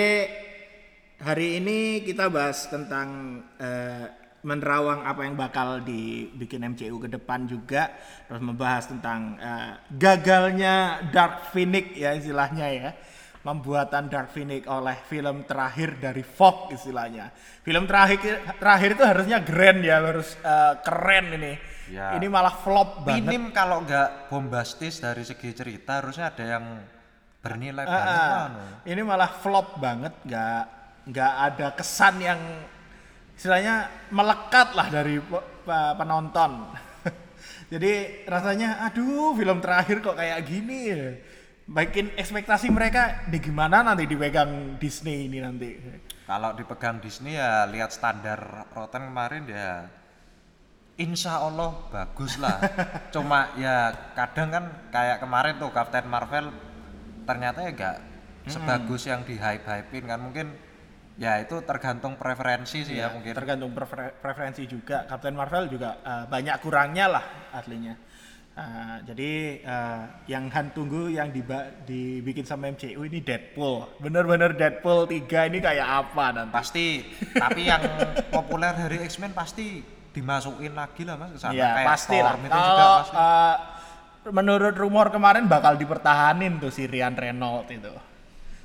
hari 1.22 1.62
ini 1.62 2.02
kita 2.02 2.26
bahas 2.28 2.66
tentang 2.66 3.40
eh, 3.56 4.06
menerawang 4.42 5.06
apa 5.06 5.22
yang 5.22 5.38
bakal 5.38 5.78
dibikin 5.78 6.66
MCU 6.74 6.98
ke 6.98 7.06
depan 7.06 7.46
juga, 7.46 7.94
terus 8.26 8.42
membahas 8.42 8.90
tentang 8.90 9.38
eh, 9.38 9.72
gagalnya 9.94 11.06
Dark 11.14 11.54
Phoenix 11.54 11.94
ya 11.94 12.10
istilahnya 12.18 12.66
ya, 12.74 12.90
pembuatan 13.40 14.10
Dark 14.10 14.34
Phoenix 14.34 14.66
oleh 14.66 14.98
film 15.06 15.46
terakhir 15.46 16.02
dari 16.02 16.26
Fox 16.26 16.74
istilahnya. 16.74 17.30
Film 17.62 17.86
terakhir 17.86 18.42
terakhir 18.58 18.98
itu 18.98 19.04
harusnya 19.06 19.38
grand 19.40 19.78
ya, 19.78 20.02
harus 20.02 20.34
eh, 20.42 20.74
keren 20.82 21.26
ini. 21.38 21.54
Ya. 21.92 22.16
Ini 22.16 22.26
malah 22.26 22.54
flop 22.56 23.04
banget. 23.06 23.30
Minim 23.30 23.54
kalau 23.54 23.84
nggak 23.86 24.26
bombastis 24.26 24.98
dari 24.98 25.22
segi 25.22 25.54
cerita 25.54 26.00
harusnya 26.02 26.34
ada 26.34 26.44
yang 26.58 26.64
bernilai 27.42 27.84
Ah, 27.84 27.90
banget 27.90 28.50
no. 28.54 28.62
ini 28.86 29.02
malah 29.02 29.26
flop 29.26 29.82
banget 29.82 30.14
nggak 30.22 30.81
nggak 31.08 31.32
ada 31.52 31.66
kesan 31.74 32.22
yang 32.22 32.40
istilahnya 33.34 33.90
melekat 34.14 34.76
lah 34.76 34.86
dari 34.86 35.18
pe- 35.18 35.46
pe- 35.66 35.94
penonton 35.98 36.70
jadi 37.72 38.22
rasanya 38.30 38.86
aduh 38.86 39.34
film 39.34 39.58
terakhir 39.58 39.98
kok 39.98 40.14
kayak 40.14 40.38
gini 40.46 40.78
ya. 40.92 41.06
bikin 41.66 42.14
ekspektasi 42.14 42.70
mereka 42.70 43.26
di 43.26 43.38
gimana 43.42 43.82
nanti 43.82 44.06
dipegang 44.06 44.76
Disney 44.78 45.30
ini 45.30 45.38
nanti 45.42 45.78
Kalau 46.22 46.54
dipegang 46.54 47.02
Disney 47.02 47.34
ya 47.34 47.66
lihat 47.66 47.90
standar 47.90 48.66
Rotten 48.70 49.10
kemarin 49.10 49.42
ya 49.50 49.90
Insya 51.00 51.40
Allah 51.40 51.72
bagus 51.88 52.36
lah. 52.36 52.60
Cuma 53.14 53.48
ya 53.56 53.90
kadang 54.12 54.52
kan 54.52 54.64
kayak 54.92 55.24
kemarin 55.24 55.56
tuh 55.56 55.72
Captain 55.72 56.04
Marvel 56.04 56.52
ternyata 57.24 57.64
ya 57.64 57.70
gak 57.72 57.96
sebagus 58.44 59.06
yang 59.08 59.22
di 59.24 59.38
hype 59.38 59.64
hypein 59.64 60.04
kan 60.04 60.18
mungkin 60.20 60.52
ya 61.14 61.38
itu 61.38 61.60
tergantung 61.62 62.16
preferensi 62.16 62.82
sih 62.82 62.96
ya, 62.96 63.10
mungkin. 63.10 63.32
tergantung 63.32 63.70
prefer- 63.70 64.16
preferensi 64.16 64.64
juga. 64.64 65.04
Captain 65.04 65.32
Marvel 65.32 65.68
juga 65.68 66.00
eh, 66.00 66.24
banyak 66.26 66.56
kurangnya 66.58 67.06
lah 67.10 67.24
aslinya 67.52 67.94
Eh, 68.52 68.96
jadi 69.08 69.30
eh, 69.64 70.00
yang 70.28 70.52
Han 70.52 70.76
tunggu 70.76 71.08
yang 71.08 71.32
diba- 71.32 71.72
dibikin 71.88 72.44
sama 72.44 72.68
MCU 72.68 73.00
ini 73.00 73.24
Deadpool. 73.24 73.96
Bener-bener 73.96 74.52
Deadpool 74.52 75.08
3 75.08 75.48
ini 75.48 75.56
kayak 75.56 75.88
apa 75.88 76.36
nanti? 76.36 76.52
Pasti. 76.52 76.86
Tapi 77.32 77.64
yang 77.64 77.80
populer 78.28 78.76
dari 78.76 79.00
X-Men 79.08 79.32
pasti 79.32 79.80
dimasukin 80.12 80.76
lagi 80.76 81.00
lah 81.00 81.16
Mas 81.16 81.32
ke 81.32 81.40
sana. 81.40 81.52
Iya 81.56 81.68
kayak 81.72 81.88
pasti 81.88 82.18
lah. 82.20 82.24
Storm 82.28 82.42
itu 82.44 82.52
juga 82.52 82.72
kalau 82.76 82.92
pasti. 83.00 83.16
eh, 83.16 83.56
menurut 84.28 84.74
rumor 84.76 85.06
kemarin 85.08 85.44
bakal 85.48 85.72
dipertahanin 85.74 86.60
tuh 86.60 86.68
si 86.68 86.84
Ryan 86.84 87.16
Reynolds 87.16 87.72
itu 87.72 87.88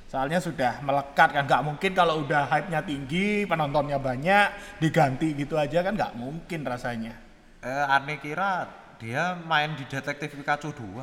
soalnya 0.08 0.40
sudah 0.40 0.80
melekat 0.80 1.36
kan 1.36 1.44
nggak 1.44 1.62
mungkin 1.62 1.92
kalau 1.92 2.24
udah 2.24 2.48
hype-nya 2.48 2.80
tinggi 2.80 3.44
penontonnya 3.44 4.00
banyak 4.00 4.80
diganti 4.80 5.36
gitu 5.36 5.60
aja 5.60 5.84
kan 5.84 5.92
nggak 5.94 6.16
mungkin 6.16 6.64
rasanya 6.64 7.28
Eh, 7.58 7.84
aneh 7.90 8.22
kira 8.22 8.70
dia 9.02 9.34
main 9.34 9.74
di 9.74 9.82
Detektif 9.82 10.30
Pikachu 10.30 10.70
2. 10.70 10.78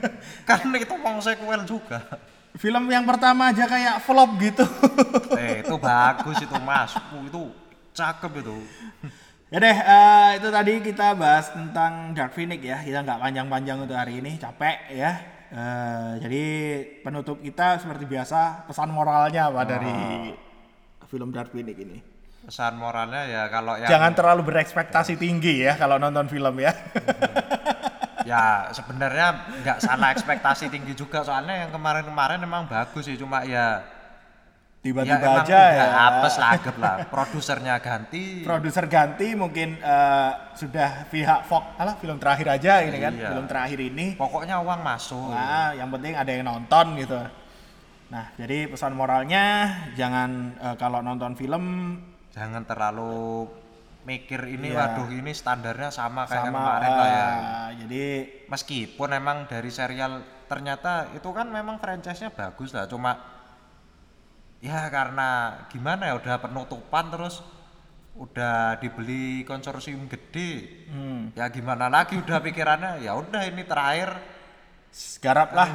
kan 0.48 0.58
itu 0.72 0.94
mau 0.96 1.20
sequel 1.20 1.68
juga. 1.68 2.00
film 2.54 2.86
yang 2.86 3.02
pertama 3.02 3.50
aja 3.50 3.66
kayak 3.66 3.98
flop 4.06 4.38
gitu 4.38 4.62
eh, 5.42 5.66
itu 5.66 5.74
bagus 5.74 6.38
itu 6.38 6.56
Mas. 6.62 6.94
Uh, 7.10 7.26
itu 7.26 7.42
cakep 7.92 8.40
itu. 8.40 8.56
Ya 9.50 9.58
deh, 9.58 9.74
eh, 9.74 10.30
itu 10.38 10.48
tadi 10.54 10.72
kita 10.80 11.18
bahas 11.18 11.50
tentang 11.50 12.14
Dark 12.14 12.32
Phoenix 12.32 12.62
ya. 12.62 12.78
Kita 12.78 13.02
nggak 13.02 13.20
panjang-panjang 13.20 13.76
untuk 13.84 13.98
hari 13.98 14.22
ini, 14.22 14.38
capek 14.38 14.78
ya. 14.94 15.33
Eh, 15.54 16.12
jadi 16.18 16.44
penutup 17.06 17.38
kita 17.38 17.78
seperti 17.78 18.10
biasa 18.10 18.66
pesan 18.66 18.90
moralnya 18.90 19.54
apa 19.54 19.62
dari 19.62 19.94
film 21.06 21.30
Dark 21.30 21.54
Phoenix 21.54 21.78
ini? 21.78 21.98
Pesan 22.42 22.74
moralnya 22.74 23.22
ya 23.30 23.46
kalau 23.46 23.78
yang 23.78 23.86
Jangan 23.86 24.18
terlalu 24.18 24.50
berekspektasi 24.50 25.14
tinggi 25.14 25.62
ya 25.62 25.78
kalau 25.78 26.02
nonton 26.02 26.26
film 26.26 26.58
ya. 26.58 26.74
ya 28.30 28.66
sebenarnya 28.74 29.46
nggak 29.62 29.78
salah 29.78 30.10
ekspektasi 30.10 30.74
tinggi 30.74 30.90
juga 30.98 31.22
soalnya 31.22 31.62
yang 31.62 31.70
kemarin-kemarin 31.70 32.42
emang 32.42 32.66
bagus 32.66 33.06
sih 33.06 33.14
cuma 33.14 33.46
ya 33.46 33.84
tiba-tiba 34.84 35.16
emang 35.16 35.40
aja 35.40 35.60
ya 35.72 35.84
apes 36.06 36.34
lagep 36.36 36.76
lah. 36.76 36.96
Produsernya 37.08 37.80
ganti. 37.80 38.44
produser 38.44 38.84
ganti 38.84 39.32
mungkin 39.32 39.80
eh, 39.80 40.30
sudah 40.52 41.08
pihak 41.08 41.40
Fox 41.42 41.64
alah 41.74 41.96
film 41.96 42.16
terakhir 42.16 42.52
aja 42.52 42.84
ini 42.84 42.98
kan 42.98 43.12
Iya. 43.14 43.28
film 43.30 43.46
terakhir 43.46 43.80
ini 43.80 44.12
Pokoknya 44.14 44.60
uang 44.60 44.80
masuk. 44.80 45.32
nah 45.32 45.72
yang 45.72 45.88
penting 45.88 46.12
ada 46.12 46.28
yang 46.28 46.44
nonton 46.44 46.94
gitu 46.96 47.16
nah 48.04 48.28
jadi 48.34 48.68
pesan 48.68 48.92
moralnya 48.92 49.44
jangan 49.94 50.30
eh, 50.54 50.76
kalau 50.76 51.00
nonton 51.00 51.32
film 51.32 51.64
Jangan 52.30 52.62
terlalu 52.62 53.48
mikir 54.04 54.44
ini 54.44 54.68
Iya. 54.68 54.76
waduh 54.92 55.08
ini 55.08 55.32
standarnya 55.32 55.88
sama 55.88 56.26
kayak 56.26 56.44
sama 56.44 56.58
kemarin 56.60 56.90
lah 56.90 57.08
ya. 57.08 57.24
eh, 57.24 57.68
jadi 57.80 58.04
Meskipun 58.46 59.08
emang 59.10 59.48
dari 59.48 59.70
serial 59.70 60.20
ternyata 60.44 61.08
itu 61.10 61.24
kan 61.30 61.48
memang 61.48 61.80
franchise-nya 61.80 62.28
bagus 62.30 62.70
lah 62.70 62.84
cuma 62.84 63.16
ya 64.64 64.88
karena 64.88 65.60
gimana 65.68 66.08
ya 66.08 66.14
udah 66.16 66.40
penutupan 66.40 67.12
terus 67.12 67.44
udah 68.16 68.80
dibeli 68.80 69.44
konsorsium 69.44 70.08
gede 70.08 70.86
hmm, 70.88 71.36
ya 71.36 71.52
gimana 71.52 71.92
lagi 71.92 72.16
udah 72.16 72.40
pikirannya 72.40 73.04
ya 73.04 73.12
udah 73.12 73.44
ini 73.44 73.60
terakhir 73.68 74.16
garap 75.20 75.52
lah 75.52 75.68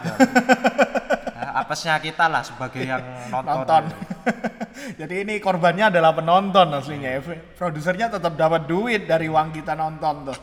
nah, 1.37 1.61
apesnya 1.61 2.01
kita 2.01 2.25
lah 2.25 2.41
sebagai 2.41 2.81
yang 2.81 3.03
nonton, 3.29 3.61
nonton. 3.61 3.83
Jadi 4.99 5.27
ini 5.27 5.43
korbannya 5.43 5.91
adalah 5.91 6.15
penonton 6.15 6.71
aslinya. 6.71 7.19
ya. 7.19 7.21
Produsernya 7.59 8.07
tetap 8.07 8.39
dapat 8.39 8.63
duit 8.63 9.03
dari 9.03 9.27
uang 9.27 9.51
kita 9.51 9.75
nonton 9.75 10.31
tuh. 10.31 10.39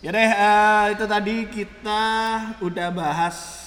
Ya 0.00 0.16
deh, 0.16 0.30
eh, 0.32 0.84
itu 0.96 1.04
tadi 1.04 1.44
kita 1.52 2.04
udah 2.64 2.88
bahas 2.88 3.65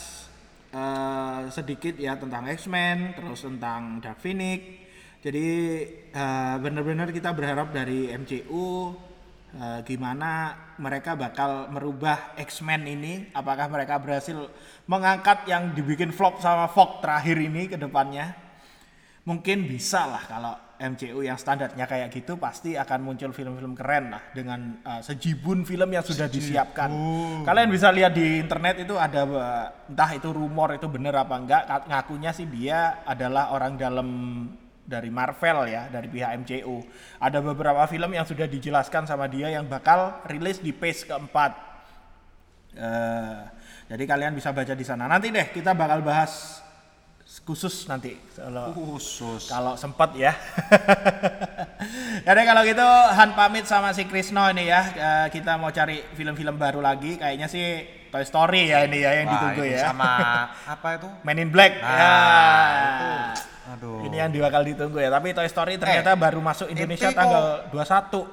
eh, 0.74 1.42
sedikit 1.50 1.96
ya 1.98 2.18
tentang 2.18 2.48
X-Men, 2.50 3.18
terus 3.18 3.46
tentang 3.46 4.02
Dark 4.02 4.22
Phoenix. 4.22 4.88
Jadi 5.20 5.48
eh, 6.10 6.56
benar-benar 6.62 7.12
kita 7.12 7.36
berharap 7.36 7.74
dari 7.76 8.10
MCU 8.14 8.96
eh, 9.54 9.80
gimana 9.84 10.56
mereka 10.80 11.14
bakal 11.18 11.68
merubah 11.74 12.38
X-Men 12.38 12.88
ini. 12.88 13.14
Apakah 13.36 13.68
mereka 13.68 14.00
berhasil 14.00 14.38
mengangkat 14.86 15.46
yang 15.50 15.76
dibikin 15.76 16.14
flop 16.14 16.42
sama 16.42 16.70
Fox 16.72 17.04
terakhir 17.04 17.38
ini 17.38 17.68
ke 17.70 17.76
depannya? 17.76 18.50
mungkin 19.30 19.70
bisa 19.70 20.10
lah 20.10 20.24
kalau 20.26 20.54
MCU 20.80 21.20
yang 21.20 21.36
standarnya 21.36 21.84
kayak 21.84 22.08
gitu 22.16 22.40
pasti 22.40 22.80
akan 22.80 23.04
muncul 23.04 23.36
film-film 23.36 23.76
keren 23.76 24.16
lah 24.16 24.24
dengan 24.32 24.80
uh, 24.88 25.04
sejibun 25.04 25.68
film 25.68 25.92
yang 25.92 26.02
sudah 26.08 26.32
disiapkan. 26.32 26.88
Kalian 27.44 27.68
bisa 27.68 27.92
lihat 27.92 28.16
di 28.16 28.40
internet 28.40 28.88
itu 28.88 28.96
ada 28.96 29.22
uh, 29.28 29.92
entah 29.92 30.12
itu 30.16 30.32
rumor 30.32 30.72
itu 30.72 30.88
bener 30.88 31.12
apa 31.20 31.36
enggak 31.36 31.64
ngakunya 31.92 32.32
sih 32.32 32.48
dia 32.48 33.04
adalah 33.04 33.52
orang 33.52 33.76
dalam 33.76 34.08
dari 34.90 35.12
Marvel 35.14 35.68
ya 35.68 35.92
dari 35.92 36.08
pihak 36.08 36.48
MCU. 36.48 36.80
Ada 37.20 37.44
beberapa 37.44 37.84
film 37.86 38.16
yang 38.16 38.24
sudah 38.24 38.48
dijelaskan 38.48 39.06
sama 39.06 39.28
dia 39.28 39.54
yang 39.54 39.68
bakal 39.68 40.24
rilis 40.32 40.64
di 40.64 40.72
phase 40.72 41.06
keempat. 41.06 41.52
Eh, 42.74 43.40
jadi 43.92 44.04
kalian 44.08 44.34
bisa 44.34 44.50
baca 44.50 44.74
di 44.74 44.86
sana. 44.88 45.06
Nanti 45.06 45.30
deh 45.30 45.54
kita 45.54 45.78
bakal 45.78 46.02
bahas 46.02 46.64
khusus 47.46 47.90
nanti 47.90 48.14
kalau 48.38 48.72
khusus 48.78 49.50
kalau 49.50 49.74
sempet 49.74 50.10
ya. 50.18 50.34
deh 52.26 52.46
kalau 52.46 52.62
gitu 52.62 52.86
Han 53.16 53.34
pamit 53.34 53.66
sama 53.66 53.90
si 53.96 54.06
Krisno 54.06 54.46
ini 54.54 54.70
ya. 54.70 54.82
Eh, 54.94 55.28
kita 55.34 55.58
mau 55.58 55.74
cari 55.74 56.04
film-film 56.14 56.56
baru 56.60 56.80
lagi. 56.84 57.18
Kayaknya 57.18 57.48
sih 57.50 57.66
Toy 58.10 58.26
Story 58.26 58.74
ya 58.74 58.86
ini 58.86 59.06
ya 59.06 59.12
yang 59.22 59.28
Wah, 59.30 59.34
ditunggu 59.38 59.64
itu 59.66 59.74
ya. 59.78 59.94
sama 59.94 60.12
apa 60.78 60.88
itu 60.98 61.10
Men 61.26 61.38
in 61.42 61.50
Black. 61.54 61.78
Nah, 61.82 61.90
ya. 61.90 62.10
itu. 62.90 63.10
aduh 63.70 64.02
Ini 64.10 64.16
yang 64.26 64.30
bakal 64.42 64.62
ditunggu 64.66 64.98
ya. 64.98 65.10
Tapi 65.14 65.28
Toy 65.34 65.50
Story 65.50 65.78
ternyata 65.78 66.14
baru 66.18 66.42
masuk 66.42 66.68
Indonesia 66.70 67.10
Eh, 67.10 67.14
itu 67.14 67.18
tanggal 67.18 67.70
21. 67.70 68.26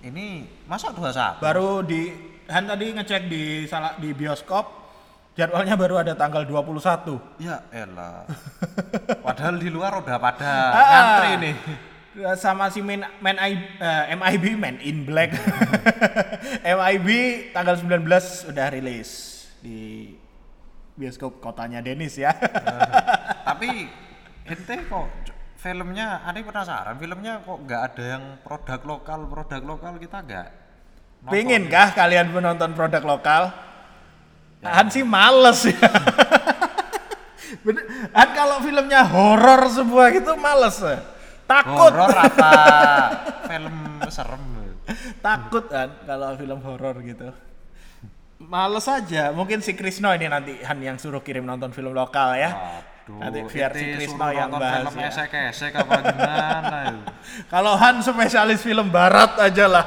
ini 0.00 0.48
masa 0.64 0.90
21 0.96 1.44
Baru 1.44 1.84
di 1.84 2.08
Han 2.50 2.66
tadi 2.66 2.86
ngecek 2.90 3.22
di 3.30 3.68
salah 3.70 3.94
di 4.00 4.10
bioskop 4.10 4.80
jadwalnya 5.34 5.74
baru 5.78 6.02
ada 6.02 6.12
tanggal 6.14 6.42
21. 6.44 7.40
ya 7.40 7.62
elah 7.70 8.26
padahal 9.24 9.56
di 9.56 9.70
luar 9.70 10.02
udah 10.02 10.16
pada 10.18 10.52
Ah. 10.70 10.88
ngantri 10.90 11.32
nih 11.40 11.56
sama 12.34 12.66
si 12.68 12.82
main, 12.82 13.06
main 13.22 13.38
I, 13.38 13.54
eh, 13.78 14.04
MIB 14.18 14.58
Man 14.58 14.76
in 14.82 15.06
Black 15.06 15.30
MIB 16.76 17.08
tanggal 17.54 17.78
19 17.78 18.50
udah 18.50 18.66
rilis 18.74 19.10
di 19.62 20.10
bioskop 20.98 21.38
kotanya 21.38 21.78
Denis 21.80 22.18
ya 22.18 22.34
tapi 23.48 23.86
ente 24.44 24.76
kok 24.90 25.06
filmnya 25.56 26.26
aneh 26.26 26.42
penasaran 26.42 26.98
filmnya 26.98 27.40
kok 27.46 27.58
nggak 27.64 27.82
ada 27.94 28.04
yang 28.18 28.24
produk 28.42 28.80
lokal 28.84 29.20
produk 29.30 29.62
lokal 29.62 29.92
kita 29.96 30.18
nggak 30.20 30.48
nonton. 31.20 31.32
Pengen 31.36 31.62
kah 31.68 31.92
kalian 31.94 32.32
menonton 32.32 32.72
produk 32.72 33.04
lokal? 33.06 33.42
Han 34.60 34.86
sih 34.92 35.04
males 35.04 35.64
ya. 35.68 35.76
Bener, 37.64 37.82
Han 38.12 38.28
kalau 38.36 38.56
filmnya 38.60 39.04
horor 39.08 39.68
semua 39.72 40.12
gitu 40.12 40.36
males 40.36 40.76
ya. 40.80 41.00
Takut. 41.48 41.90
horor 41.90 42.14
apa 42.14 42.52
film 43.50 43.74
serem 44.06 44.42
Takut 45.18 45.64
kan 45.66 45.88
kalau 46.06 46.34
film 46.38 46.58
horor 46.62 46.98
gitu. 47.02 47.30
Males 48.40 48.86
aja. 48.88 49.30
Mungkin 49.36 49.60
si 49.60 49.76
Krisno 49.76 50.08
ini 50.16 50.26
nanti 50.30 50.56
Han 50.64 50.80
yang 50.80 50.96
suruh 50.96 51.20
kirim 51.20 51.44
nonton 51.44 51.70
film 51.76 51.92
lokal 51.92 52.34
ya. 52.40 52.50
Aduh, 53.04 53.20
Nanti 53.20 53.38
biar 53.52 53.70
si 53.76 53.84
Krisno 53.98 54.16
suruh 54.16 54.32
yang 54.32 54.48
nonton 54.48 54.64
bahas 54.64 54.88
film 54.88 54.96
ya. 54.96 55.08
esek-esek 55.12 55.72
apa 55.76 55.94
gimana 56.08 56.76
itu? 56.88 57.00
Kalau 57.52 57.74
Han 57.76 58.00
spesialis 58.00 58.60
film 58.64 58.88
barat 58.88 59.36
aja 59.38 59.66
lah. 59.68 59.86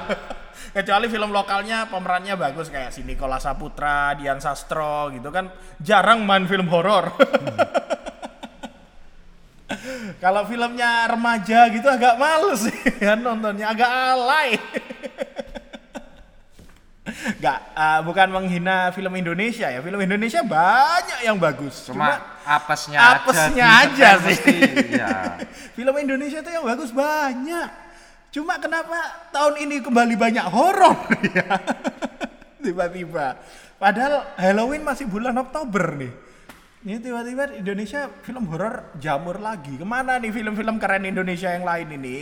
Kecuali 0.73 1.05
film 1.05 1.29
lokalnya 1.29 1.85
pemerannya 1.85 2.33
bagus 2.33 2.73
kayak 2.73 2.89
si 2.89 3.05
Nikola 3.05 3.37
Saputra, 3.37 4.17
Dian 4.17 4.41
Sastro 4.41 5.13
gitu 5.13 5.29
kan 5.29 5.53
jarang 5.77 6.25
main 6.25 6.49
film 6.49 6.65
horor. 6.65 7.13
Kalau 10.23 10.49
filmnya 10.49 11.05
remaja 11.09 11.69
gitu 11.69 11.85
agak 11.85 12.17
males 12.17 12.65
sih 12.65 12.79
kan 13.05 13.21
nontonnya 13.21 13.69
agak 13.69 13.89
alay. 13.91 14.57
Gak, 17.43 17.59
eh, 17.75 17.99
bukan 18.07 18.31
menghina 18.31 18.89
film 18.95 19.11
Indonesia 19.19 19.67
ya. 19.67 19.83
Film 19.83 19.99
Indonesia 19.99 20.39
banyak 20.41 21.27
yang 21.27 21.35
bagus. 21.35 21.83
Cuma 21.85 22.15
apesnya, 22.47 23.19
apesnya 23.19 23.67
aja, 23.83 24.17
aja 24.17 24.31
sih. 24.31 24.39
Iya. 24.95 25.43
Film 25.75 25.95
Indonesia 25.99 26.39
tuh 26.39 26.55
yang 26.55 26.63
bagus 26.63 26.95
banyak. 26.95 27.82
Cuma 28.33 28.57
kenapa 28.57 29.29
tahun 29.29 29.61
ini 29.69 29.85
kembali 29.85 30.17
banyak 30.17 30.45
horor 30.49 30.97
ya? 31.21 31.53
Tiba-tiba. 32.65 33.37
Padahal 33.77 34.33
Halloween 34.41 34.81
masih 34.81 35.05
bulan 35.05 35.37
Oktober 35.37 35.93
nih. 36.01 36.13
Ini 36.83 36.97
tiba-tiba 36.97 37.53
Indonesia 37.53 38.09
film 38.25 38.49
horor 38.49 38.97
jamur 38.97 39.37
lagi. 39.37 39.77
Ke 39.77 39.85
mana 39.85 40.17
nih 40.17 40.33
film-film 40.33 40.81
keren 40.81 41.05
Indonesia 41.05 41.53
yang 41.53 41.61
lain 41.61 41.93
ini? 41.93 42.19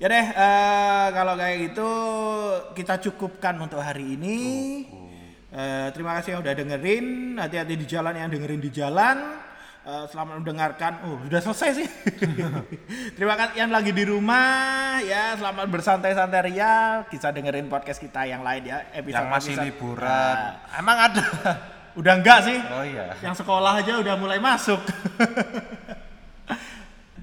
Ya 0.00 0.10
deh, 0.10 0.26
eh, 0.32 1.06
kalau 1.12 1.36
kayak 1.36 1.56
gitu 1.70 1.90
kita 2.72 2.98
cukupkan 3.04 3.60
untuk 3.60 3.84
hari 3.84 4.16
ini. 4.16 4.38
Eh, 5.54 5.86
terima 5.92 6.18
kasih 6.18 6.34
yang 6.34 6.42
udah 6.42 6.54
dengerin. 6.56 7.36
Hati-hati 7.36 7.74
di 7.78 7.86
jalan 7.86 8.16
yang 8.16 8.32
dengerin 8.32 8.64
di 8.64 8.70
jalan. 8.72 9.43
Eh, 9.84 10.06
selamat 10.08 10.40
mendengarkan. 10.40 10.96
Oh, 11.04 11.20
sudah 11.28 11.44
selesai 11.44 11.70
sih. 11.76 11.88
terima 13.20 13.36
kasih 13.36 13.60
yang 13.60 13.68
lagi 13.68 13.92
di 13.92 14.08
rumah 14.08 14.96
ya. 15.04 15.36
Selamat 15.36 15.68
bersantai-santai 15.68 16.40
ria. 16.48 17.04
Kita 17.12 17.28
dengerin 17.28 17.68
podcast 17.68 18.00
kita 18.00 18.24
yang 18.24 18.40
lain 18.40 18.64
ya. 18.64 18.80
Episode 18.96 19.12
yang 19.12 19.28
masih 19.28 19.60
episode. 19.60 19.68
liburan 19.68 20.36
Nah, 20.40 20.80
emang 20.80 20.96
ada 20.96 21.24
udah 22.00 22.12
enggak 22.16 22.48
sih? 22.48 22.56
oh 22.64 22.80
iya 22.80 23.12
Yang 23.20 23.44
sekolah 23.44 23.84
aja 23.84 24.00
udah 24.00 24.16
mulai 24.16 24.40
masuk. 24.40 24.80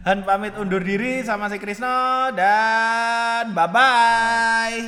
Han 0.05 0.21
pamit 0.21 0.53
undur 0.53 0.85
diri 0.85 1.25
sama 1.25 1.49
si 1.49 1.57
Krisno 1.57 2.29
dan 2.37 3.57
bye 3.57 3.69
bye. 3.73 4.81